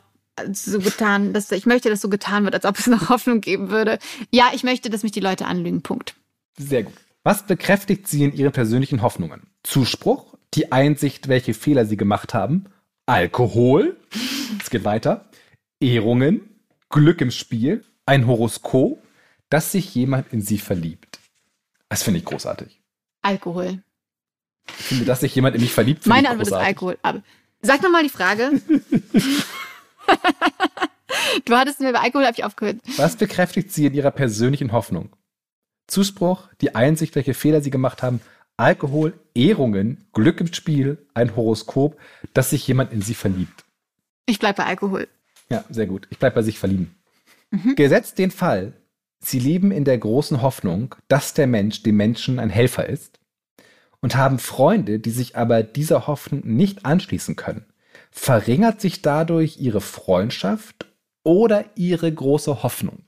so 0.53 0.79
getan, 0.79 1.33
dass 1.33 1.51
ich 1.51 1.65
möchte, 1.67 1.89
dass 1.89 2.01
so 2.01 2.09
getan 2.09 2.45
wird, 2.45 2.55
als 2.55 2.65
ob 2.65 2.79
es 2.79 2.87
noch 2.87 3.09
Hoffnung 3.09 3.41
geben 3.41 3.69
würde. 3.69 3.99
Ja, 4.31 4.49
ich 4.53 4.63
möchte, 4.63 4.89
dass 4.89 5.03
mich 5.03 5.11
die 5.11 5.19
Leute 5.19 5.45
anlügen. 5.45 5.81
Punkt. 5.83 6.15
Sehr 6.57 6.83
gut. 6.83 6.93
Was 7.23 7.45
bekräftigt 7.45 8.08
Sie 8.08 8.23
in 8.23 8.34
Ihren 8.34 8.51
persönlichen 8.53 9.01
Hoffnungen? 9.01 9.47
Zuspruch, 9.63 10.36
die 10.53 10.71
Einsicht, 10.71 11.27
welche 11.27 11.53
Fehler 11.53 11.86
Sie 11.86 11.97
gemacht 11.97 12.34
haben, 12.34 12.65
Alkohol, 13.05 13.97
es 14.62 14.69
geht 14.69 14.86
weiter, 14.86 15.29
Ehrungen, 15.79 16.41
Glück 16.89 17.21
im 17.21 17.32
Spiel, 17.32 17.84
ein 18.05 18.27
Horoskop, 18.27 19.03
dass 19.49 19.71
sich 19.71 19.93
jemand 19.95 20.32
in 20.32 20.41
Sie 20.41 20.60
verliebt. 20.60 21.19
Das 21.89 22.03
finde 22.03 22.19
ich 22.19 22.25
großartig. 22.25 22.82
Alkohol. 23.21 23.84
Ich 24.67 24.86
finde, 24.86 25.05
dass 25.05 25.21
sich 25.21 25.34
jemand 25.36 25.55
in 25.55 25.62
mich 25.62 25.73
verliebt, 25.73 26.05
Meine 26.05 26.29
Antwort 26.29 26.47
ist 26.47 26.53
großartig. 26.53 26.67
Alkohol. 26.67 26.97
Aber 27.01 27.21
sag 27.62 27.82
noch 27.82 27.91
mal 27.91 28.03
die 28.03 28.10
Frage. 28.10 28.62
du 31.45 31.55
hattest 31.55 31.79
mir 31.79 31.91
bei 31.91 31.99
Alkohol 31.99 32.25
habe 32.25 32.36
ich 32.38 32.43
aufgehört. 32.43 32.77
Was 32.97 33.17
bekräftigt 33.17 33.73
Sie 33.73 33.88
in 33.88 33.93
Ihrer 33.93 34.12
persönlichen 34.12 34.71
Hoffnung? 34.71 35.15
Zuspruch, 35.89 36.47
die 36.62 36.75
Einsicht, 36.75 37.15
welche 37.15 37.34
Fehler 37.34 37.62
Sie 37.62 37.71
gemacht 37.71 38.04
haben, 38.04 38.21
Alkohol, 38.58 39.13
Ehrungen, 39.34 40.06
Glück 40.13 40.41
im 40.41 40.54
Spiel, 40.54 40.97
ein 41.13 41.36
Horoskop, 41.36 41.97
dass 42.34 42.49
sich 42.49 42.67
jemand 42.67 42.91
in 42.91 43.02
Sie 43.02 43.13
verliebt. 43.13 43.65
Ich 44.25 44.39
bleib 44.39 44.58
bei 44.58 44.65
Alkohol. 44.65 45.08
Ja, 45.49 45.63
sehr 45.69 45.88
gut. 45.88 46.08
Ich 46.10 46.19
bleibe 46.19 46.36
bei 46.36 46.41
sich 46.43 46.60
verlieben. 46.60 46.95
Gesetzt 47.75 48.19
den 48.19 48.32
Fall, 48.32 48.73
Sie 49.21 49.39
leben 49.39 49.71
in 49.71 49.84
der 49.84 49.97
großen 49.97 50.41
Hoffnung, 50.41 50.95
dass 51.08 51.34
der 51.34 51.47
Mensch 51.47 51.84
dem 51.84 51.97
Menschen 51.97 52.39
ein 52.39 52.49
Helfer 52.49 52.88
ist 52.88 53.19
und 54.02 54.15
haben 54.15 54.39
Freunde, 54.39 54.99
die 54.99 55.12
sich 55.12 55.36
aber 55.36 55.63
dieser 55.63 56.08
Hoffnung 56.08 56.41
nicht 56.45 56.86
anschließen 56.86 57.36
können. 57.36 57.65
Verringert 58.12 58.82
sich 58.82 59.02
dadurch 59.02 59.58
Ihre 59.58 59.82
Freundschaft 59.82 60.88
oder 61.23 61.65
Ihre 61.75 62.12
große 62.12 62.63
Hoffnung? 62.63 63.04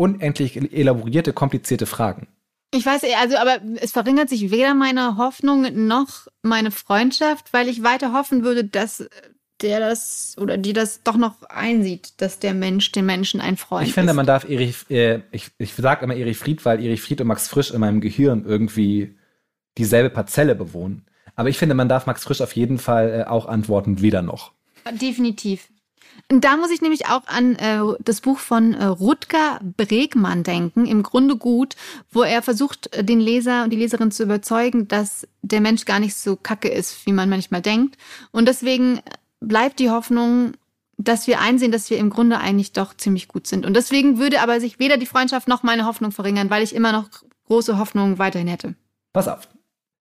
Unendlich 0.00 0.56
elaborierte, 0.72 1.32
komplizierte 1.32 1.86
Fragen. 1.86 2.28
Ich 2.72 2.86
weiß, 2.86 3.02
also, 3.20 3.36
aber 3.36 3.58
es 3.80 3.92
verringert 3.92 4.28
sich 4.28 4.50
weder 4.50 4.74
meine 4.74 5.16
Hoffnung 5.16 5.86
noch 5.86 6.28
meine 6.42 6.70
Freundschaft, 6.70 7.52
weil 7.52 7.68
ich 7.68 7.82
weiter 7.82 8.12
hoffen 8.12 8.44
würde, 8.44 8.64
dass 8.64 9.08
der 9.60 9.80
das 9.80 10.36
oder 10.38 10.56
die 10.56 10.72
das 10.72 11.02
doch 11.02 11.16
noch 11.16 11.42
einsieht, 11.48 12.20
dass 12.20 12.38
der 12.38 12.54
Mensch 12.54 12.92
den 12.92 13.06
Menschen 13.06 13.40
ein 13.40 13.56
Freund 13.56 13.88
Ich 13.88 13.94
finde, 13.94 14.10
ist. 14.10 14.16
man 14.16 14.26
darf 14.26 14.48
Erich, 14.48 14.88
äh, 14.90 15.22
ich, 15.32 15.50
ich 15.58 15.74
sage 15.74 16.04
immer 16.04 16.14
Erich 16.14 16.36
Fried, 16.36 16.64
weil 16.64 16.84
Erich 16.84 17.00
Fried 17.00 17.20
und 17.20 17.26
Max 17.26 17.48
Frisch 17.48 17.72
in 17.72 17.80
meinem 17.80 18.00
Gehirn 18.00 18.44
irgendwie 18.46 19.16
dieselbe 19.78 20.10
Parzelle 20.10 20.54
bewohnen. 20.54 21.06
Aber 21.34 21.48
ich 21.48 21.58
finde, 21.58 21.74
man 21.74 21.88
darf 21.88 22.06
Max 22.06 22.22
Frisch 22.22 22.40
auf 22.40 22.54
jeden 22.54 22.78
Fall 22.78 23.24
äh, 23.26 23.28
auch 23.28 23.46
antworten, 23.46 24.00
weder 24.00 24.22
noch. 24.22 24.52
Definitiv. 25.00 25.68
Da 26.28 26.58
muss 26.58 26.70
ich 26.70 26.82
nämlich 26.82 27.06
auch 27.06 27.26
an 27.26 27.56
äh, 27.56 27.80
das 28.00 28.20
Buch 28.20 28.38
von 28.38 28.74
äh, 28.74 28.84
Rutger 28.84 29.60
Bregmann 29.62 30.42
denken, 30.42 30.84
im 30.84 31.02
Grunde 31.02 31.36
gut, 31.36 31.74
wo 32.10 32.22
er 32.22 32.42
versucht, 32.42 32.94
äh, 32.94 33.02
den 33.02 33.18
Leser 33.18 33.64
und 33.64 33.70
die 33.70 33.78
Leserin 33.78 34.10
zu 34.10 34.24
überzeugen, 34.24 34.88
dass 34.88 35.26
der 35.40 35.62
Mensch 35.62 35.86
gar 35.86 36.00
nicht 36.00 36.14
so 36.14 36.36
kacke 36.36 36.68
ist, 36.68 37.06
wie 37.06 37.12
man 37.12 37.30
manchmal 37.30 37.62
denkt. 37.62 37.96
Und 38.30 38.46
deswegen 38.46 39.00
bleibt 39.40 39.78
die 39.78 39.90
Hoffnung, 39.90 40.52
dass 40.98 41.26
wir 41.26 41.40
einsehen, 41.40 41.72
dass 41.72 41.88
wir 41.88 41.96
im 41.96 42.10
Grunde 42.10 42.38
eigentlich 42.38 42.72
doch 42.72 42.94
ziemlich 42.94 43.28
gut 43.28 43.46
sind. 43.46 43.64
Und 43.64 43.74
deswegen 43.74 44.18
würde 44.18 44.42
aber 44.42 44.60
sich 44.60 44.78
weder 44.78 44.98
die 44.98 45.06
Freundschaft 45.06 45.48
noch 45.48 45.62
meine 45.62 45.86
Hoffnung 45.86 46.12
verringern, 46.12 46.50
weil 46.50 46.62
ich 46.62 46.74
immer 46.74 46.92
noch 46.92 47.08
große 47.46 47.78
Hoffnung 47.78 48.18
weiterhin 48.18 48.48
hätte. 48.48 48.74
Pass 49.14 49.28
auf. 49.28 49.48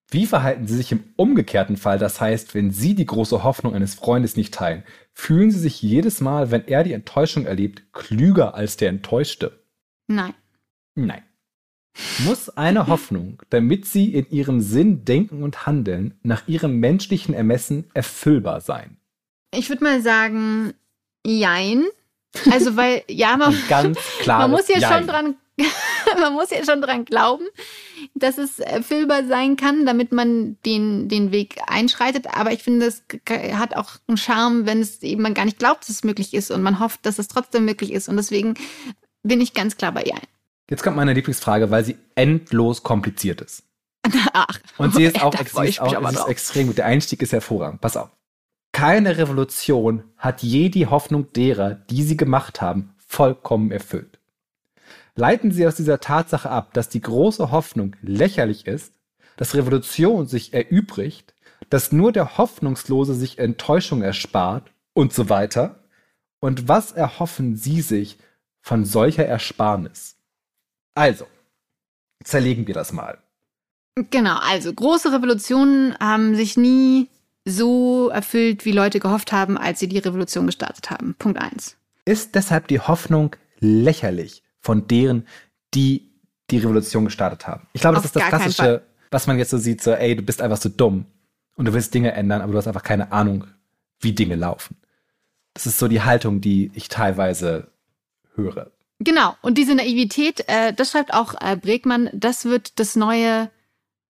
Wie 0.10 0.26
verhalten 0.26 0.68
Sie 0.68 0.76
sich 0.78 0.92
im 0.94 1.04
umgekehrten 1.18 1.76
Fall? 1.76 2.00
Das 2.00 2.22
heißt, 2.22 2.56
wenn 2.56 2.72
Sie 2.72 2.96
die 2.96 3.06
große 3.06 3.44
Hoffnung 3.44 3.76
eines 3.76 3.96
Freundes 3.96 4.38
nicht 4.38 4.54
teilen, 4.54 4.84
fühlen 5.14 5.52
Sie 5.52 5.60
sich 5.60 5.82
jedes 5.82 6.22
Mal, 6.22 6.50
wenn 6.50 6.66
er 6.66 6.84
die 6.84 6.94
Enttäuschung 6.94 7.46
erlebt, 7.46 7.92
klüger 7.92 8.56
als 8.56 8.78
der 8.78 8.90
Enttäuschte? 8.90 9.64
Nein. 10.08 10.34
Nein. 10.96 11.24
Muss 12.20 12.50
eine 12.50 12.88
Hoffnung, 12.88 13.42
damit 13.50 13.86
sie 13.86 14.14
in 14.14 14.30
ihrem 14.30 14.62
Sinn 14.62 15.04
denken 15.04 15.44
und 15.44 15.66
handeln, 15.66 16.18
nach 16.24 16.48
ihrem 16.48 16.80
menschlichen 16.80 17.34
Ermessen 17.34 17.90
erfüllbar 17.94 18.62
sein? 18.62 18.98
Ich 19.54 19.68
würde 19.70 19.84
mal 19.84 20.02
sagen, 20.02 20.74
jein. 21.26 21.86
Also, 22.52 22.76
weil, 22.76 23.04
ja, 23.10 23.36
man, 23.36 23.56
Ganz 23.68 23.98
klar. 24.20 24.40
man 24.48 24.52
muss 24.52 24.68
ja 24.68 24.80
schon 24.80 25.08
dran 25.08 25.38
man 26.20 26.34
muss 26.34 26.50
ja 26.52 26.64
schon 26.64 26.82
dran 26.82 27.06
glauben, 27.06 27.46
dass 28.16 28.38
es 28.38 28.60
erfüllbar 28.60 29.26
sein 29.26 29.56
kann, 29.56 29.86
damit 29.86 30.12
man 30.12 30.58
den, 30.66 31.08
den 31.08 31.32
Weg 31.32 31.58
einschreitet. 31.68 32.28
Aber 32.34 32.52
ich 32.52 32.64
finde, 32.64 32.86
es 32.86 33.04
hat 33.54 33.76
auch 33.76 33.92
einen 34.08 34.18
Charme, 34.18 34.66
wenn 34.66 34.82
es 34.82 35.02
eben 35.04 35.22
man 35.22 35.34
gar 35.34 35.46
nicht 35.46 35.60
glaubt, 35.60 35.82
dass 35.82 35.90
es 35.90 36.04
möglich 36.04 36.34
ist 36.34 36.52
und 36.52 36.62
man 36.62 36.80
hofft, 36.80 37.06
dass 37.06 37.20
es 37.20 37.28
trotzdem 37.28 37.66
möglich 37.66 37.92
ist. 37.92 38.10
Und 38.10 38.18
deswegen 38.18 38.56
bin 39.24 39.42
ich 39.42 39.54
ganz 39.54 39.78
klar 39.78 39.92
bei 39.92 40.04
ihr. 40.04 40.20
Jetzt 40.70 40.84
kommt 40.84 40.98
meine 40.98 41.14
Lieblingsfrage, 41.14 41.72
weil 41.72 41.86
sie 41.86 41.98
endlos 42.16 42.84
kompliziert 42.84 43.42
ist. 43.42 43.64
Ach, 44.34 44.60
Und 44.78 44.94
sie 44.94 45.04
ist 45.04 45.22
auch, 45.22 45.32
da 45.34 45.40
sie 45.44 45.70
ist 45.70 45.80
auch 45.82 46.12
ist 46.12 46.28
extrem 46.28 46.68
gut. 46.68 46.78
Der 46.78 46.86
Einstieg 46.86 47.22
ist 47.22 47.32
hervorragend. 47.32 47.82
Pass 47.82 47.98
auf. 47.98 48.10
Keine 48.74 49.18
Revolution 49.18 50.04
hat 50.18 50.44
je 50.44 50.70
die 50.70 50.88
Hoffnung 50.88 51.32
derer, 51.34 51.74
die 51.74 52.04
sie 52.04 52.18
gemacht 52.18 52.62
haben, 52.62 52.94
vollkommen 52.98 53.72
erfüllt. 53.72 54.17
Leiten 55.18 55.52
Sie 55.52 55.66
aus 55.66 55.76
dieser 55.76 56.00
Tatsache 56.00 56.50
ab, 56.52 56.76
dass 56.76 56.90
die 56.90 57.02
große 57.02 57.50
Hoffnung 57.50 57.96
lächerlich 58.04 58.68
ist, 58.68 58.94
dass 59.36 59.56
Revolution 59.56 60.28
sich 60.28 60.54
erübrigt, 60.54 61.34
dass 61.72 61.92
nur 61.92 62.12
der 62.12 62.38
Hoffnungslose 62.38 63.16
sich 63.16 63.40
Enttäuschung 63.40 64.04
erspart 64.04 64.72
und 64.94 65.12
so 65.12 65.28
weiter. 65.28 65.80
Und 66.40 66.68
was 66.68 66.92
erhoffen 66.92 67.56
Sie 67.56 67.82
sich 67.82 68.20
von 68.62 68.86
solcher 68.86 69.26
Ersparnis? 69.26 70.18
Also, 70.94 71.26
zerlegen 72.24 72.68
wir 72.68 72.76
das 72.76 72.94
mal. 72.94 73.18
Genau, 74.12 74.38
also 74.40 74.72
große 74.72 75.12
Revolutionen 75.12 75.98
haben 75.98 76.36
sich 76.36 76.58
nie 76.58 77.10
so 77.44 78.10
erfüllt, 78.10 78.66
wie 78.66 78.72
Leute 78.72 79.00
gehofft 79.00 79.32
haben, 79.32 79.58
als 79.58 79.80
sie 79.80 79.88
die 79.88 79.98
Revolution 79.98 80.46
gestartet 80.46 80.92
haben. 80.92 81.16
Punkt 81.18 81.40
eins. 81.40 81.76
Ist 82.06 82.36
deshalb 82.36 82.68
die 82.68 82.80
Hoffnung 82.80 83.36
lächerlich 83.60 84.44
von 84.68 84.86
deren, 84.86 85.26
die 85.74 86.12
die 86.52 86.58
Revolution 86.58 87.06
gestartet 87.06 87.48
haben? 87.48 87.68
Ich 87.72 87.80
glaube, 87.80 87.96
das 87.96 88.02
Auf 88.02 88.06
ist 88.08 88.16
das 88.18 88.24
gar 88.24 88.32
keinen 88.32 88.52
Klassische, 88.52 88.84
was 89.12 89.26
man 89.26 89.38
jetzt 89.38 89.52
so 89.52 89.58
sieht, 89.58 89.82
so, 89.82 89.92
ey, 89.92 90.14
du 90.14 90.24
bist 90.24 90.42
einfach 90.42 90.58
so 90.58 90.68
dumm 90.68 91.06
und 91.56 91.66
du 91.66 91.74
willst 91.74 91.94
Dinge 91.94 92.12
ändern, 92.12 92.42
aber 92.42 92.52
du 92.52 92.58
hast 92.58 92.68
einfach 92.68 92.84
keine 92.84 93.14
Ahnung, 93.14 93.46
wie 94.02 94.12
Dinge 94.12 94.36
laufen. 94.36 94.76
Das 95.54 95.66
ist 95.66 95.80
so 95.80 95.88
die 95.88 96.02
Haltung, 96.02 96.42
die 96.42 96.70
ich 96.74 96.90
teilweise 96.90 97.72
höre. 98.36 98.72
Genau, 99.00 99.36
und 99.42 99.58
diese 99.58 99.74
Naivität, 99.74 100.44
äh, 100.48 100.74
das 100.74 100.92
schreibt 100.92 101.14
auch 101.14 101.34
äh, 101.40 101.56
Bregmann, 101.56 102.10
das 102.12 102.44
wird 102.44 102.78
das 102.80 102.98
neue 102.98 103.50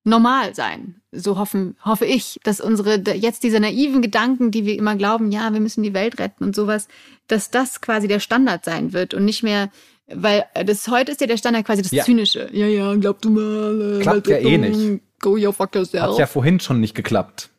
Normal 0.03 0.55
sein. 0.55 1.01
So 1.11 1.37
hoffen, 1.37 1.75
hoffe 1.83 2.05
ich, 2.05 2.39
dass 2.43 2.61
unsere, 2.61 2.97
jetzt 3.11 3.43
diese 3.43 3.59
naiven 3.59 4.01
Gedanken, 4.01 4.49
die 4.49 4.65
wir 4.65 4.75
immer 4.75 4.95
glauben, 4.95 5.31
ja, 5.31 5.53
wir 5.53 5.59
müssen 5.59 5.83
die 5.83 5.93
Welt 5.93 6.17
retten 6.17 6.45
und 6.45 6.55
sowas, 6.55 6.87
dass 7.27 7.51
das 7.51 7.79
quasi 7.81 8.07
der 8.07 8.21
Standard 8.21 8.65
sein 8.65 8.93
wird 8.93 9.13
und 9.13 9.25
nicht 9.25 9.43
mehr, 9.43 9.69
weil 10.13 10.45
äh, 10.53 10.63
das 10.65 10.87
heute 10.87 11.11
ist 11.11 11.21
ja 11.21 11.27
der 11.27 11.37
Standard 11.37 11.65
quasi 11.65 11.81
das 11.81 11.91
Ja. 11.91 12.03
Zynische. 12.03 12.49
Ja, 12.51 12.67
ja, 12.67 12.95
glaub 12.95 13.21
du 13.21 13.29
mal. 13.29 13.97
Äh, 13.99 14.01
Klappt 14.01 14.27
ja 14.27 14.37
eh 14.37 14.57
nicht. 14.57 15.01
Go 15.19 15.31
your 15.37 15.53
fuck 15.53 15.73
yourself. 15.75 16.03
Hat 16.13 16.17
ja 16.19 16.27
vorhin 16.27 16.59
schon 16.59 16.79
nicht 16.79 16.95
geklappt. 16.95 17.49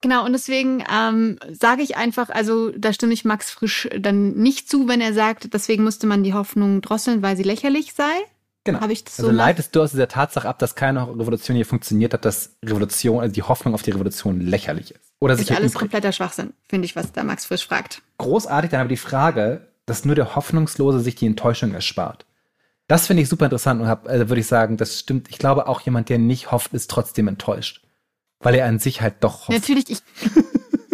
Genau, 0.00 0.24
und 0.24 0.32
deswegen 0.32 0.82
ähm, 0.92 1.38
sage 1.52 1.82
ich 1.82 1.96
einfach, 1.96 2.28
also 2.30 2.70
da 2.70 2.92
stimme 2.92 3.12
ich 3.12 3.24
Max 3.24 3.50
Frisch 3.50 3.88
dann 4.00 4.32
nicht 4.32 4.68
zu, 4.68 4.88
wenn 4.88 5.00
er 5.00 5.12
sagt, 5.12 5.54
deswegen 5.54 5.84
musste 5.84 6.08
man 6.08 6.24
die 6.24 6.34
Hoffnung 6.34 6.80
drosseln, 6.80 7.22
weil 7.22 7.36
sie 7.36 7.44
lächerlich 7.44 7.92
sei. 7.94 8.10
Genau. 8.64 8.80
Habe 8.80 8.92
ich 8.92 9.04
das 9.04 9.16
so 9.16 9.24
also 9.24 9.36
nach- 9.36 9.46
leitest 9.46 9.76
du 9.76 9.82
aus 9.82 9.90
dieser 9.92 10.08
Tatsache 10.08 10.48
ab, 10.48 10.58
dass 10.58 10.74
keine 10.74 11.06
Revolution 11.08 11.54
hier 11.56 11.66
funktioniert 11.66 12.14
hat, 12.14 12.24
dass 12.24 12.56
Revolution, 12.64 13.20
also 13.20 13.32
die 13.32 13.42
Hoffnung 13.42 13.74
auf 13.74 13.82
die 13.82 13.90
Revolution 13.92 14.40
lächerlich 14.40 14.90
ist. 14.92 15.00
Oder 15.20 15.36
sich 15.36 15.44
Ist 15.50 15.56
alles 15.56 15.72
erübrigt. 15.74 15.78
kompletter 15.78 16.12
Schwachsinn, 16.12 16.52
finde 16.68 16.86
ich, 16.86 16.96
was 16.96 17.12
da 17.12 17.22
Max 17.22 17.44
Frisch 17.46 17.66
fragt. 17.66 18.02
großartig 18.18 18.70
dann 18.72 18.80
aber 18.80 18.88
die 18.88 18.96
Frage, 18.96 19.68
dass 19.86 20.04
nur 20.04 20.14
der 20.14 20.34
Hoffnungslose 20.36 21.00
sich 21.00 21.14
die 21.14 21.26
Enttäuschung 21.26 21.74
erspart. 21.74 22.26
Das 22.88 23.06
finde 23.06 23.22
ich 23.22 23.28
super 23.28 23.46
interessant 23.46 23.80
und 23.80 23.88
hab, 23.88 24.06
also 24.08 24.28
würde 24.28 24.40
ich 24.40 24.46
sagen, 24.46 24.76
das 24.76 24.98
stimmt. 24.98 25.28
Ich 25.30 25.38
glaube, 25.38 25.68
auch 25.68 25.80
jemand, 25.80 26.08
der 26.08 26.18
nicht 26.18 26.50
hofft, 26.52 26.74
ist 26.74 26.90
trotzdem 26.90 27.28
enttäuscht. 27.28 27.82
Weil 28.40 28.56
er 28.56 28.66
an 28.66 28.78
sich 28.78 29.00
halt 29.00 29.16
doch 29.20 29.48
hofft. 29.48 29.50
Natürlich, 29.50 29.90
ich. 29.90 29.98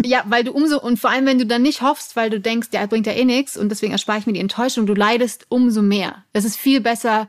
Ja, 0.04 0.22
weil 0.28 0.44
du 0.44 0.52
umso, 0.52 0.80
und 0.80 0.98
vor 0.98 1.10
allem, 1.10 1.26
wenn 1.26 1.38
du 1.38 1.44
dann 1.44 1.62
nicht 1.62 1.82
hoffst, 1.82 2.14
weil 2.14 2.30
du 2.30 2.40
denkst, 2.40 2.68
ja, 2.72 2.86
bringt 2.86 3.06
ja 3.06 3.12
eh 3.12 3.24
nichts 3.24 3.56
und 3.56 3.68
deswegen 3.68 3.92
erspare 3.92 4.18
ich 4.18 4.26
mir 4.26 4.32
die 4.32 4.40
Enttäuschung, 4.40 4.86
du 4.86 4.94
leidest 4.94 5.46
umso 5.48 5.82
mehr. 5.82 6.24
Es 6.32 6.44
ist 6.44 6.56
viel 6.56 6.80
besser, 6.80 7.28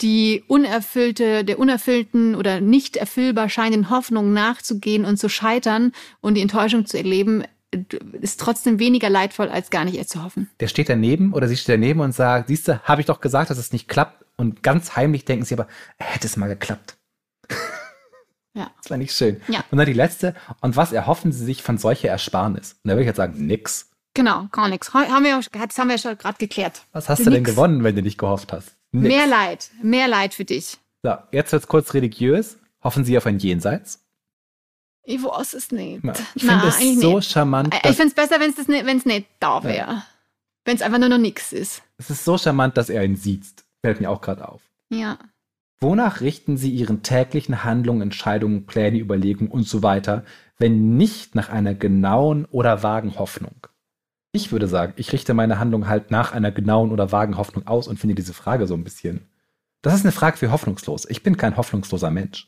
die 0.00 0.44
unerfüllte, 0.46 1.44
der 1.44 1.58
unerfüllten 1.58 2.34
oder 2.34 2.60
nicht 2.60 2.96
erfüllbar 2.96 3.48
scheinenden 3.48 3.90
Hoffnung 3.90 4.32
nachzugehen 4.32 5.04
und 5.04 5.16
zu 5.16 5.28
scheitern 5.28 5.92
und 6.20 6.34
die 6.34 6.42
Enttäuschung 6.42 6.86
zu 6.86 6.96
erleben, 6.96 7.44
ist 8.20 8.40
trotzdem 8.40 8.78
weniger 8.78 9.10
leidvoll, 9.10 9.48
als 9.48 9.70
gar 9.70 9.84
nicht 9.84 9.96
erst 9.96 10.10
zu 10.10 10.24
hoffen. 10.24 10.50
Der 10.58 10.68
steht 10.68 10.88
daneben 10.88 11.32
oder 11.32 11.48
sie 11.48 11.56
steht 11.56 11.74
daneben 11.74 12.00
und 12.00 12.12
sagt, 12.12 12.48
siehst 12.48 12.68
du, 12.68 12.82
habe 12.82 13.00
ich 13.00 13.06
doch 13.06 13.20
gesagt, 13.20 13.50
dass 13.50 13.58
es 13.58 13.72
nicht 13.72 13.88
klappt. 13.88 14.24
Und 14.36 14.62
ganz 14.62 14.96
heimlich 14.96 15.24
denken 15.24 15.44
sie 15.44 15.54
aber, 15.54 15.68
hätte 15.98 16.26
es 16.26 16.36
mal 16.36 16.48
geklappt. 16.48 16.96
Ja. 18.52 18.68
Das 18.82 18.90
war 18.90 18.96
nicht 18.96 19.14
schön. 19.14 19.40
Ja. 19.46 19.64
Und 19.70 19.78
dann 19.78 19.86
die 19.86 19.92
letzte. 19.92 20.34
Und 20.60 20.76
was 20.76 20.92
erhoffen 20.92 21.30
sie 21.30 21.44
sich 21.44 21.62
von 21.62 21.78
solcher 21.78 22.08
Ersparnis? 22.08 22.72
Und 22.82 22.88
da 22.88 22.94
würde 22.94 23.02
ich 23.02 23.06
jetzt 23.06 23.18
sagen, 23.18 23.46
nix. 23.46 23.90
Genau, 24.14 24.48
gar 24.50 24.68
nichts. 24.68 24.92
Haben 24.92 25.24
wir, 25.24 25.40
das 25.40 25.78
haben 25.78 25.88
wir 25.88 25.98
schon 25.98 26.18
gerade 26.18 26.36
geklärt. 26.36 26.82
Was 26.92 27.08
hast 27.08 27.20
du 27.20 27.30
denn 27.30 27.44
Nix. 27.44 27.50
gewonnen, 27.50 27.84
wenn 27.84 27.94
du 27.94 28.02
nicht 28.02 28.18
gehofft 28.18 28.52
hast? 28.52 28.74
Nix. 28.90 29.14
Mehr 29.14 29.26
Leid, 29.28 29.70
mehr 29.82 30.08
Leid 30.08 30.34
für 30.34 30.44
dich. 30.44 30.78
So, 31.04 31.14
jetzt 31.30 31.52
wird's 31.52 31.68
kurz 31.68 31.94
religiös. 31.94 32.58
Hoffen 32.82 33.04
sie 33.04 33.16
auf 33.16 33.26
ein 33.26 33.38
Jenseits? 33.38 34.00
Ich 35.04 35.22
weiß 35.22 35.54
es 35.54 35.72
nicht. 35.72 36.04
Ja. 36.04 36.12
Ich 36.34 36.44
finde 36.44 36.66
es 36.68 37.00
so 37.00 37.16
nicht. 37.16 37.30
charmant. 37.30 37.74
Ich 37.74 37.80
dass- 37.80 37.96
finde 37.96 38.08
es 38.08 38.14
besser, 38.14 38.40
wenn 38.40 38.50
es 38.50 38.68
nicht, 38.68 39.06
nicht 39.06 39.26
da 39.40 39.62
wäre. 39.64 40.02
Wenn 40.64 40.76
es 40.76 40.82
einfach 40.82 40.98
nur 40.98 41.08
noch 41.08 41.18
nichts 41.18 41.52
ist. 41.52 41.82
Es 41.96 42.10
ist 42.10 42.24
so 42.24 42.36
charmant, 42.38 42.76
dass 42.76 42.90
er 42.90 43.02
ihn 43.04 43.16
sieht. 43.16 43.46
Fällt 43.82 44.00
mir 44.00 44.10
auch 44.10 44.20
gerade 44.20 44.46
auf. 44.46 44.62
Ja. 44.90 45.18
Wonach 45.80 46.20
richten 46.20 46.58
Sie 46.58 46.70
Ihren 46.70 47.02
täglichen 47.02 47.64
Handlungen, 47.64 48.02
Entscheidungen, 48.02 48.66
Pläne, 48.66 48.98
Überlegungen 48.98 49.50
und 49.50 49.66
so 49.66 49.82
weiter, 49.82 50.24
wenn 50.58 50.98
nicht 50.98 51.34
nach 51.34 51.48
einer 51.48 51.74
genauen 51.74 52.44
oder 52.44 52.82
vagen 52.82 53.18
Hoffnung? 53.18 53.66
Ich 54.32 54.52
würde 54.52 54.68
sagen, 54.68 54.92
ich 54.96 55.12
richte 55.12 55.32
meine 55.32 55.58
Handlung 55.58 55.88
halt 55.88 56.10
nach 56.10 56.32
einer 56.32 56.52
genauen 56.52 56.92
oder 56.92 57.10
vagen 57.10 57.38
Hoffnung 57.38 57.66
aus 57.66 57.88
und 57.88 57.98
finde 57.98 58.14
diese 58.14 58.34
Frage 58.34 58.66
so 58.66 58.74
ein 58.74 58.84
bisschen. 58.84 59.26
Das 59.80 59.94
ist 59.94 60.04
eine 60.04 60.12
Frage 60.12 60.36
für 60.36 60.52
hoffnungslos. 60.52 61.06
Ich 61.08 61.22
bin 61.22 61.38
kein 61.38 61.56
hoffnungsloser 61.56 62.10
Mensch. 62.10 62.46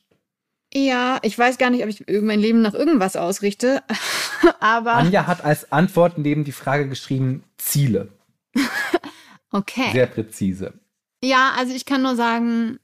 Ja, 0.74 1.18
ich 1.22 1.38
weiß 1.38 1.58
gar 1.58 1.70
nicht, 1.70 1.82
ob 1.82 1.88
ich 1.90 2.04
mein 2.22 2.40
Leben 2.40 2.62
nach 2.62 2.74
irgendwas 2.74 3.16
ausrichte. 3.16 3.82
Aber 4.60 4.94
Anja 4.94 5.26
hat 5.26 5.44
als 5.44 5.70
Antwort 5.70 6.16
neben 6.18 6.44
die 6.44 6.52
Frage 6.52 6.88
geschrieben, 6.88 7.44
Ziele. 7.58 8.08
okay. 9.50 9.92
Sehr 9.92 10.06
präzise. 10.06 10.74
Ja, 11.22 11.52
also 11.56 11.74
ich 11.74 11.84
kann 11.84 12.02
nur 12.02 12.16
sagen, 12.16 12.78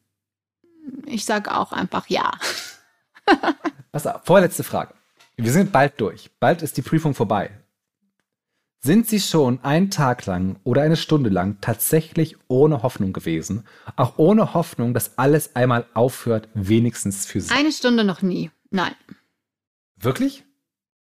ich 1.07 1.25
sage 1.25 1.55
auch 1.55 1.73
einfach 1.73 2.07
ja. 2.09 2.33
Pass 3.93 4.07
auf, 4.07 4.23
vorletzte 4.25 4.65
Frage. 4.65 4.95
Wir 5.37 5.53
sind 5.53 5.73
bald 5.73 6.01
durch. 6.01 6.31
Bald 6.41 6.63
ist 6.63 6.77
die 6.77 6.83
Prüfung 6.83 7.15
vorbei. 7.15 7.51
Sind 8.81 9.09
Sie 9.09 9.19
schon 9.19 9.63
einen 9.65 9.91
Tag 9.91 10.25
lang 10.27 10.61
oder 10.63 10.83
eine 10.83 10.97
Stunde 10.97 11.31
lang 11.31 11.59
tatsächlich 11.61 12.37
ohne 12.47 12.83
Hoffnung 12.83 13.13
gewesen? 13.13 13.65
Auch 13.97 14.19
ohne 14.19 14.55
Hoffnung, 14.55 14.95
dass 14.95 15.19
alles 15.19 15.57
einmal 15.57 15.87
aufhört, 15.95 16.49
wenigstens 16.55 17.27
für 17.27 17.41
Sie. 17.41 17.53
Eine 17.53 17.73
Stunde 17.73 18.05
noch 18.05 18.23
nie. 18.23 18.51
Nein. 18.71 18.95
Wirklich? 19.97 20.45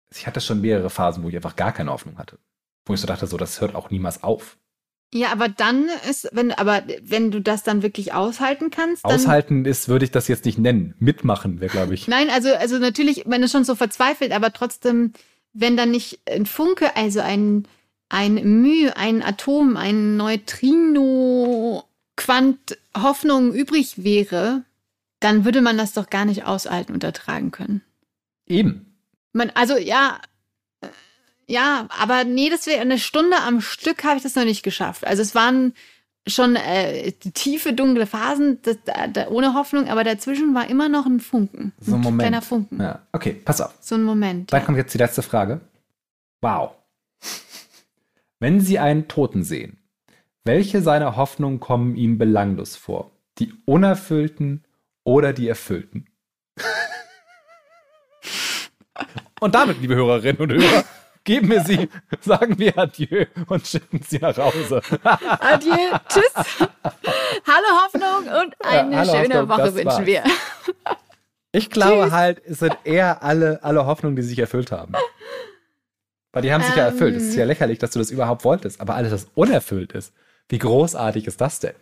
Ich 0.10 0.26
hatte 0.26 0.40
schon 0.40 0.62
mehrere 0.62 0.90
Phasen, 0.90 1.24
wo 1.24 1.30
ich 1.30 1.36
einfach 1.36 1.58
gar 1.58 1.74
keine 1.74 1.92
Hoffnung 1.92 2.18
hatte. 2.18 2.40
Wo 2.86 2.94
ich 2.94 3.02
so 3.02 3.08
dachte, 3.08 3.28
so, 3.28 3.36
das 3.36 3.60
hört 3.60 3.76
auch 3.76 3.90
niemals 3.90 4.24
auf. 4.24 4.58
Ja, 5.14 5.32
aber 5.32 5.50
dann 5.50 5.88
ist, 6.10 6.30
wenn, 6.32 6.52
aber 6.52 6.84
wenn 7.02 7.32
du 7.32 7.42
das 7.42 7.64
dann 7.64 7.84
wirklich 7.84 8.14
aushalten 8.14 8.70
kannst. 8.70 9.04
Aushalten 9.06 9.66
ist, 9.66 9.88
würde 9.90 10.06
ich 10.06 10.12
das 10.12 10.28
jetzt 10.28 10.46
nicht 10.46 10.58
nennen. 10.58 10.94
Mitmachen 11.00 11.60
wäre, 11.60 11.72
glaube 11.72 11.94
ich. 11.94 12.08
Nein, 12.08 12.30
also, 12.30 12.54
also 12.54 12.80
natürlich, 12.80 13.24
wenn 13.26 13.44
es 13.44 13.52
schon 13.52 13.64
so 13.64 13.76
verzweifelt, 13.76 14.32
aber 14.32 14.52
trotzdem, 14.52 15.14
wenn 15.56 15.78
dann 15.78 15.90
nicht 15.90 16.20
ein 16.30 16.46
Funke, 16.46 16.96
also 16.96 17.22
ein, 17.22 17.66
ein 18.10 18.36
Müh, 18.62 18.92
ein 18.96 19.24
Atom, 19.24 19.78
ein 19.78 20.18
Neutrino, 20.18 21.84
Quant 22.18 22.78
Hoffnung 22.96 23.54
übrig 23.54 24.04
wäre, 24.04 24.64
dann 25.20 25.46
würde 25.46 25.62
man 25.62 25.78
das 25.78 25.94
doch 25.94 26.10
gar 26.10 26.26
nicht 26.26 26.44
aushalten 26.44 26.94
und 26.94 27.04
ertragen 27.04 27.52
können. 27.52 27.82
Eben. 28.46 28.98
Man, 29.34 29.50
also 29.56 29.78
ja, 29.78 30.20
äh, 30.82 30.88
ja, 31.48 31.88
aber 31.90 32.26
nee, 32.26 32.50
das 32.50 32.68
wäre 32.68 32.82
eine 32.82 33.00
Stunde 33.00 33.38
am 33.38 33.62
Stück 33.62 34.04
habe 34.04 34.18
ich 34.18 34.24
das 34.24 34.36
noch 34.36 34.46
nicht 34.46 34.64
geschafft. 34.64 35.08
Also 35.08 35.22
es 35.22 35.36
waren 35.36 35.74
schon 36.28 36.56
äh, 36.56 37.12
tiefe, 37.12 37.74
dunkle 37.74 38.08
Phasen 38.08 38.60
das, 38.64 38.78
da, 38.86 39.08
da, 39.08 39.28
ohne 39.28 39.54
Hoffnung, 39.54 39.90
aber 39.90 40.04
dazwischen 40.04 40.56
war 40.56 40.70
immer 40.70 40.90
noch 40.90 41.06
ein 41.06 41.20
Funken. 41.20 41.74
So 41.80 41.96
ein 41.96 42.02
Moment. 42.02 42.22
kleiner 42.22 42.42
Funken. 42.42 42.82
Ja, 42.82 43.00
okay, 43.12 43.34
pass 43.34 43.62
auf. 43.62 43.74
So 43.80 43.96
ein 43.96 44.04
Moment. 44.04 44.52
Dann 44.52 44.62
ja. 44.62 44.66
kommt 44.66 44.78
jetzt 44.78 44.94
die 44.94 44.98
letzte 44.98 45.22
Frage. 45.22 45.62
Wow. 46.42 46.72
Wenn 48.40 48.60
Sie 48.60 48.80
einen 48.80 49.08
Toten 49.08 49.44
sehen, 49.44 49.78
welche 50.44 50.82
seiner 50.82 51.16
Hoffnungen 51.16 51.60
kommen 51.60 51.96
Ihnen 51.96 52.18
belanglos 52.18 52.76
vor? 52.76 53.12
Die 53.40 53.54
unerfüllten 53.66 54.64
oder 55.04 55.34
die 55.34 55.48
erfüllten? 55.48 56.08
und 59.40 59.56
damit, 59.56 59.82
liebe 59.82 59.96
Hörerinnen 59.96 60.42
und 60.42 60.52
Hörer, 60.52 60.86
geben 61.26 61.50
wir 61.50 61.62
Sie, 61.64 61.90
sagen 62.22 62.58
wir 62.58 62.78
Adieu 62.78 63.26
und 63.48 63.68
schicken 63.68 64.02
Sie 64.08 64.20
nach 64.20 64.38
Hause. 64.38 64.82
Adieu, 65.04 65.76
tschüss. 66.08 66.34
Hallo 67.46 67.84
Hoffnung 67.84 68.34
und 68.44 68.56
eine 68.66 68.96
Ja, 68.96 69.06
schöne 69.06 69.42
Hoffnung, 69.42 69.50
Woche 69.50 69.74
wünschen 69.76 69.86
war's. 69.86 70.06
wir. 70.06 70.24
Ich 71.52 71.70
glaube 71.70 72.04
Tschüss. 72.04 72.12
halt, 72.14 72.42
es 72.46 72.60
sind 72.60 72.78
eher 72.84 73.24
alle, 73.24 73.64
alle 73.64 73.86
Hoffnungen, 73.86 74.16
die 74.16 74.22
sich 74.24 74.40
erfüllt 74.40 74.72
haben. 74.72 74.94
Weil 76.34 76.42
die 76.42 76.54
haben 76.54 76.64
sich 76.64 76.76
ja 76.76 76.88
Ähm. 76.88 76.94
erfüllt. 76.94 77.16
Es 77.16 77.24
ist 77.24 77.36
ja 77.36 77.46
lächerlich, 77.46 77.80
dass 77.80 77.92
du 77.92 78.00
das 78.00 78.12
überhaupt 78.12 78.44
wolltest. 78.44 78.82
Aber 78.82 78.96
alles, 78.96 79.12
was 79.14 79.28
unerfüllt 79.36 79.94
ist, 79.94 80.14
wie 80.50 80.58
großartig 80.58 81.28
ist 81.28 81.40
das 81.40 81.60
denn? 81.60 81.76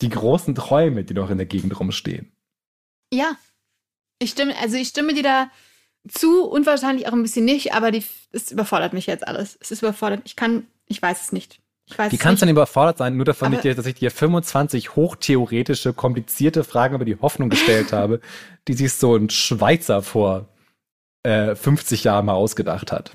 Die 0.00 0.08
großen 0.08 0.54
Träume, 0.56 1.04
die 1.04 1.14
noch 1.14 1.30
in 1.30 1.38
der 1.38 1.46
Gegend 1.46 1.78
rumstehen. 1.78 2.32
Ja, 3.12 3.36
ich 4.18 4.30
stimme, 4.30 4.54
also 4.60 4.76
ich 4.76 4.88
stimme 4.88 5.14
dir 5.14 5.22
da 5.22 5.50
zu 6.08 6.44
und 6.44 6.66
wahrscheinlich 6.66 7.06
auch 7.08 7.12
ein 7.12 7.22
bisschen 7.22 7.44
nicht, 7.44 7.74
aber 7.74 7.90
die, 7.90 8.04
es 8.32 8.50
überfordert 8.50 8.92
mich 8.92 9.06
jetzt 9.06 9.26
alles. 9.26 9.56
Es 9.60 9.70
ist 9.70 9.82
überfordert. 9.82 10.22
Ich 10.24 10.36
kann, 10.36 10.66
ich 10.86 11.00
weiß 11.00 11.22
es 11.22 11.32
nicht. 11.32 11.60
Ich 11.86 11.98
weiß 11.98 12.10
Wie 12.12 12.16
es 12.16 12.22
kannst 12.22 12.42
du 12.42 12.46
nicht. 12.46 12.50
denn 12.50 12.56
überfordert 12.56 12.98
sein, 12.98 13.16
nur 13.16 13.24
davon, 13.24 13.54
Aber- 13.54 13.74
dass 13.74 13.86
ich 13.86 13.94
dir 13.94 14.10
25 14.10 14.96
hochtheoretische, 14.96 15.92
komplizierte 15.92 16.64
Fragen 16.64 16.94
über 16.94 17.04
die 17.04 17.16
Hoffnung 17.20 17.50
gestellt 17.50 17.92
habe, 17.92 18.20
die 18.68 18.74
sich 18.74 18.92
so 18.94 19.14
ein 19.16 19.30
Schweizer 19.30 20.02
vor 20.02 20.48
äh, 21.24 21.54
50 21.54 22.04
Jahren 22.04 22.26
mal 22.26 22.34
ausgedacht 22.34 22.92
hat. 22.92 23.12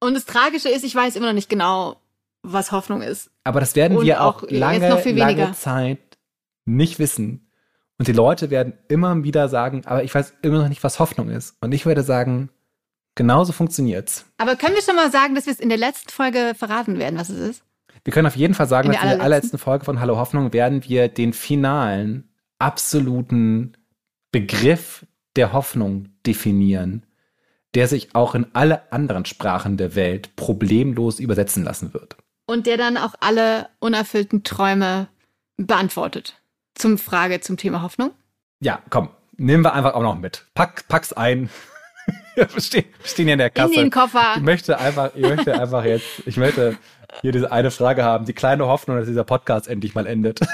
Und 0.00 0.14
das 0.14 0.24
Tragische 0.24 0.68
ist, 0.68 0.84
ich 0.84 0.94
weiß 0.94 1.16
immer 1.16 1.26
noch 1.26 1.32
nicht 1.34 1.48
genau, 1.48 1.96
was 2.42 2.72
Hoffnung 2.72 3.02
ist. 3.02 3.30
Aber 3.44 3.60
das 3.60 3.74
werden 3.76 3.98
Und 3.98 4.04
wir 4.04 4.20
auch 4.22 4.42
auch 4.42 4.50
lange, 4.50 4.88
noch 4.90 5.00
viel 5.00 5.16
lange. 5.16 5.52
Zeit 5.52 5.98
nicht 6.66 6.98
wissen. 6.98 7.43
Und 7.98 8.08
die 8.08 8.12
Leute 8.12 8.50
werden 8.50 8.74
immer 8.88 9.22
wieder 9.22 9.48
sagen, 9.48 9.82
aber 9.86 10.02
ich 10.02 10.14
weiß 10.14 10.34
immer 10.42 10.58
noch 10.58 10.68
nicht, 10.68 10.82
was 10.82 10.98
Hoffnung 10.98 11.30
ist. 11.30 11.56
Und 11.60 11.72
ich 11.72 11.86
werde 11.86 12.02
sagen, 12.02 12.50
genauso 13.14 13.52
funktioniert's. 13.52 14.26
Aber 14.38 14.56
können 14.56 14.74
wir 14.74 14.82
schon 14.82 14.96
mal 14.96 15.10
sagen, 15.10 15.34
dass 15.34 15.46
wir 15.46 15.52
es 15.52 15.60
in 15.60 15.68
der 15.68 15.78
letzten 15.78 16.10
Folge 16.10 16.54
verraten 16.56 16.98
werden, 16.98 17.18
was 17.18 17.28
es 17.28 17.50
ist? 17.50 17.62
Wir 18.02 18.12
können 18.12 18.26
auf 18.26 18.36
jeden 18.36 18.54
Fall 18.54 18.68
sagen, 18.68 18.88
In 18.88 18.94
dass 18.94 19.02
in 19.02 19.08
der 19.08 19.20
allerletzten 19.20 19.58
Folge 19.58 19.84
von 19.84 20.00
Hallo 20.00 20.16
Hoffnung 20.16 20.52
werden 20.52 20.84
wir 20.84 21.08
den 21.08 21.32
finalen, 21.32 22.28
absoluten 22.58 23.76
Begriff 24.30 25.06
der 25.36 25.52
Hoffnung 25.52 26.08
definieren, 26.26 27.06
der 27.74 27.88
sich 27.88 28.14
auch 28.14 28.34
in 28.34 28.46
alle 28.52 28.92
anderen 28.92 29.24
Sprachen 29.24 29.76
der 29.76 29.94
Welt 29.94 30.36
problemlos 30.36 31.18
übersetzen 31.18 31.64
lassen 31.64 31.94
wird. 31.94 32.16
Und 32.46 32.66
der 32.66 32.76
dann 32.76 32.96
auch 32.96 33.14
alle 33.20 33.68
unerfüllten 33.80 34.44
Träume 34.44 35.08
beantwortet. 35.56 36.40
Zum 36.74 36.98
Frage 36.98 37.40
zum 37.40 37.56
Thema 37.56 37.82
Hoffnung. 37.82 38.10
Ja, 38.60 38.80
komm, 38.90 39.08
nehmen 39.36 39.64
wir 39.64 39.72
einfach 39.74 39.94
auch 39.94 40.02
noch 40.02 40.16
mit. 40.16 40.46
Pack, 40.54 40.86
pack's 40.88 41.12
ein. 41.12 41.50
wir 42.34 42.48
stehen, 42.60 42.84
hier 43.04 43.28
in 43.32 43.38
der 43.38 43.48
In 43.48 43.54
Kasse. 43.54 43.74
den 43.74 43.90
Koffer. 43.90 44.34
Ich 44.36 44.42
möchte 44.42 44.78
einfach, 44.78 45.10
ich 45.14 45.22
möchte 45.22 45.58
einfach 45.58 45.84
jetzt, 45.84 46.06
ich 46.26 46.36
möchte 46.36 46.76
hier 47.22 47.32
diese 47.32 47.50
eine 47.52 47.70
Frage 47.70 48.02
haben, 48.04 48.24
die 48.26 48.32
kleine 48.32 48.66
Hoffnung, 48.66 48.96
dass 48.96 49.06
dieser 49.06 49.24
Podcast 49.24 49.68
endlich 49.68 49.94
mal 49.94 50.06
endet. 50.06 50.40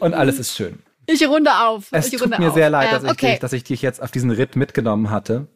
Und 0.00 0.14
alles 0.14 0.38
ist 0.38 0.54
schön. 0.54 0.78
Ich 1.06 1.26
runde 1.26 1.50
auf. 1.52 1.88
Es 1.90 2.06
ich 2.06 2.12
tut 2.12 2.22
runde 2.22 2.38
mir 2.38 2.48
auf. 2.48 2.54
sehr 2.54 2.70
leid, 2.70 2.92
dass, 2.92 3.02
Ähm, 3.02 3.06
ich 3.06 3.12
okay. 3.12 3.30
dich, 3.32 3.38
dass 3.40 3.52
ich 3.52 3.64
dich 3.64 3.82
jetzt 3.82 4.00
auf 4.02 4.10
diesen 4.12 4.30
Ritt 4.30 4.54
mitgenommen 4.56 5.10
hatte. 5.10 5.48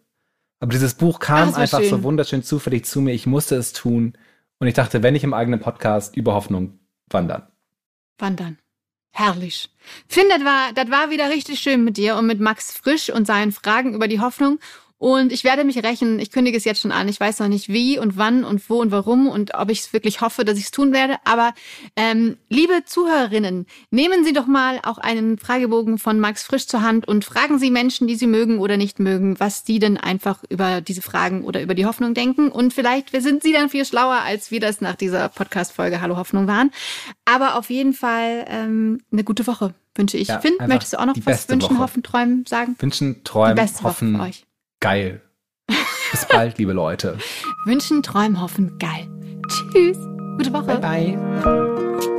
Aber 0.61 0.73
dieses 0.73 0.95
Buch 0.95 1.19
Ach, 1.23 1.27
kam 1.27 1.53
war 1.53 1.59
einfach 1.59 1.79
so 1.81 1.89
schön. 1.89 2.03
wunderschön 2.03 2.43
zufällig 2.43 2.85
zu 2.85 3.01
mir. 3.01 3.13
Ich 3.13 3.27
musste 3.27 3.55
es 3.57 3.73
tun. 3.73 4.17
Und 4.59 4.67
ich 4.67 4.75
dachte, 4.75 5.03
wenn 5.03 5.15
ich 5.15 5.25
im 5.25 5.33
eigenen 5.35 5.61
Podcast 5.61 6.17
über 6.17 6.35
Hoffnung 6.35 6.80
wandern. 7.11 7.47
Wandern. 8.19 8.59
Herrlich. 9.13 9.71
Finn, 10.09 10.29
das 10.29 10.45
war, 10.45 10.73
das 10.73 10.91
war 10.91 11.11
wieder 11.11 11.31
richtig 11.31 11.61
schön 11.61 11.85
mit 11.85 11.97
dir 11.97 12.17
und 12.17 12.27
mit 12.27 12.41
Max 12.41 12.73
Frisch 12.73 13.11
und 13.11 13.27
seinen 13.27 13.53
Fragen 13.53 13.95
über 13.95 14.09
die 14.09 14.21
Hoffnung. 14.21 14.59
Und 15.01 15.33
ich 15.33 15.45
werde 15.45 15.65
mich 15.65 15.83
rächen. 15.83 16.19
Ich 16.19 16.31
kündige 16.31 16.59
es 16.59 16.65
jetzt 16.65 16.83
schon 16.83 16.93
an. 16.93 17.09
Ich 17.09 17.19
weiß 17.19 17.39
noch 17.39 17.49
nicht 17.49 17.71
wie 17.71 17.99
und 17.99 18.19
wann 18.19 18.45
und 18.45 18.69
wo 18.69 18.83
und 18.83 18.91
warum 18.91 19.29
und 19.29 19.55
ob 19.55 19.71
ich 19.71 19.81
es 19.81 19.93
wirklich 19.95 20.21
hoffe, 20.21 20.45
dass 20.45 20.59
ich 20.59 20.65
es 20.65 20.71
tun 20.73 20.93
werde. 20.93 21.17
Aber 21.25 21.55
ähm, 21.97 22.37
liebe 22.51 22.85
Zuhörerinnen, 22.85 23.65
nehmen 23.91 24.25
Sie 24.27 24.35
doch 24.35 24.47
mal 24.47 24.79
auch 24.83 24.99
einen 24.99 25.39
Fragebogen 25.39 25.97
von 25.97 26.21
Max 26.21 26.43
Frisch 26.43 26.67
zur 26.67 26.83
Hand 26.83 27.09
und 27.09 27.25
fragen 27.25 27.59
Sie 27.59 27.71
Menschen, 27.71 28.09
die 28.09 28.15
Sie 28.15 28.27
mögen 28.27 28.59
oder 28.59 28.77
nicht 28.77 28.99
mögen, 29.01 29.41
was 29.41 29.65
die 29.65 29.79
denn 29.79 29.97
einfach 29.97 30.45
über 30.51 30.83
diese 30.83 31.01
Fragen 31.01 31.45
oder 31.45 31.63
über 31.63 31.75
die 31.75 31.87
Hoffnung 31.87 32.13
denken. 32.13 32.51
Und 32.51 32.75
vielleicht 32.75 33.11
sind 33.23 33.43
Sie 33.43 33.53
dann 33.55 33.71
viel 33.71 33.87
schlauer, 33.87 34.21
als 34.23 34.51
wir 34.51 34.61
das 34.61 34.83
nach 34.83 34.97
dieser 34.97 35.31
Podcast-Folge 35.31 36.03
Hallo 36.03 36.19
Hoffnung 36.19 36.47
waren. 36.47 36.71
Aber 37.25 37.55
auf 37.57 37.71
jeden 37.71 37.95
Fall 37.95 38.45
ähm, 38.49 39.01
eine 39.11 39.25
gute 39.25 39.47
Woche 39.47 39.73
wünsche 39.95 40.19
ich. 40.19 40.29
Ja, 40.29 40.41
Finn, 40.41 40.53
möchtest 40.67 40.93
du 40.93 40.99
auch 41.01 41.07
noch 41.07 41.15
die 41.15 41.25
was 41.25 41.39
beste 41.47 41.55
wünschen, 41.55 41.71
Woche. 41.71 41.79
hoffen, 41.85 42.03
träumen, 42.03 42.45
sagen? 42.47 42.77
Wünschen, 42.79 43.15
Die 43.15 43.25
träumen, 43.25 43.55
beste 43.55 43.79
Woche 43.79 43.89
hoffen. 43.89 44.17
für 44.17 44.23
euch. 44.25 44.45
Geil. 44.81 45.21
Bis 46.11 46.27
bald, 46.27 46.59
liebe 46.59 46.73
Leute. 46.73 47.19
Wünschen, 47.67 48.03
träumen, 48.03 48.41
hoffen, 48.41 48.79
geil. 48.79 49.09
Tschüss. 49.49 49.99
Gute 50.39 50.53
Woche. 50.53 50.79
Bye, 50.79 51.17
bye. 51.19 52.10